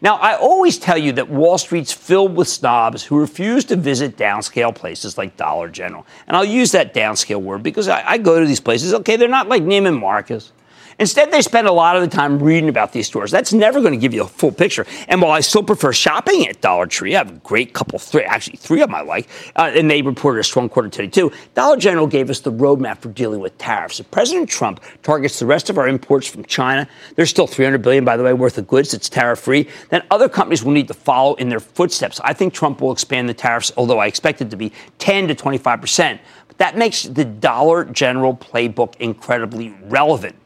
[0.00, 4.16] Now, I always tell you that Wall Street's filled with snobs who refuse to visit
[4.16, 6.06] downscale places like Dollar General.
[6.26, 8.94] And I'll use that downscale word because I, I go to these places.
[8.94, 10.52] Okay, they're not like Neiman Marcus.
[10.98, 13.30] Instead, they spend a lot of the time reading about these stores.
[13.30, 14.86] That's never going to give you a full picture.
[15.08, 18.22] And while I still prefer shopping at Dollar Tree, I have a great couple, three,
[18.22, 21.32] actually three of I like, uh, and they reported a strong quarter today too.
[21.54, 23.98] Dollar General gave us the roadmap for dealing with tariffs.
[23.98, 28.04] If President Trump targets the rest of our imports from China, there's still 300 billion,
[28.04, 29.68] by the way, worth of goods that's tariff free.
[29.88, 32.20] Then other companies will need to follow in their footsteps.
[32.22, 35.34] I think Trump will expand the tariffs, although I expect it to be 10 to
[35.34, 36.20] 25 percent.
[36.48, 40.36] But that makes the Dollar General playbook incredibly relevant.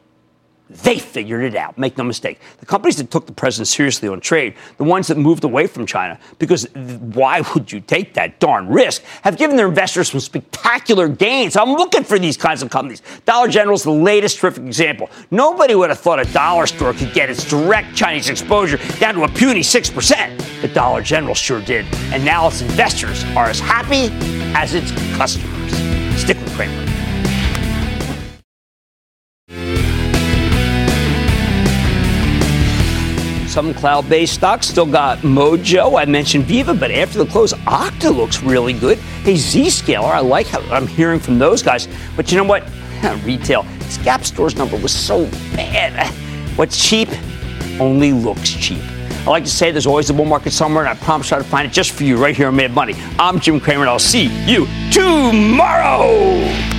[0.69, 1.77] They figured it out.
[1.79, 2.39] Make no mistake.
[2.59, 5.87] The companies that took the president seriously on trade, the ones that moved away from
[5.87, 11.07] China, because why would you take that darn risk, have given their investors some spectacular
[11.07, 11.55] gains.
[11.55, 13.01] I'm looking for these kinds of companies.
[13.25, 15.09] Dollar General is the latest terrific example.
[15.31, 19.23] Nobody would have thought a dollar store could get its direct Chinese exposure down to
[19.23, 20.61] a puny 6%.
[20.61, 21.85] But Dollar General sure did.
[22.13, 24.13] And now its investors are as happy
[24.55, 25.71] as its customers.
[26.21, 26.88] Stick with Cramer.
[33.49, 35.99] Some cloud based stocks still got Mojo.
[35.99, 38.99] I mentioned Veeva, but after the close, Okta looks really good.
[39.23, 41.87] Hey, Zscaler, I like how I'm hearing from those guys.
[42.15, 42.63] But you know what?
[43.23, 43.63] Retail.
[43.79, 45.25] This Gap Store's number was so
[45.55, 46.13] bad.
[46.57, 47.09] What's cheap
[47.79, 48.83] only looks cheap.
[49.25, 51.67] I like to say there's always a bull market somewhere, and I promise I'll find
[51.67, 52.93] it just for you right here on Mad Money.
[53.17, 56.78] I'm Jim Cramer, and I'll see you tomorrow.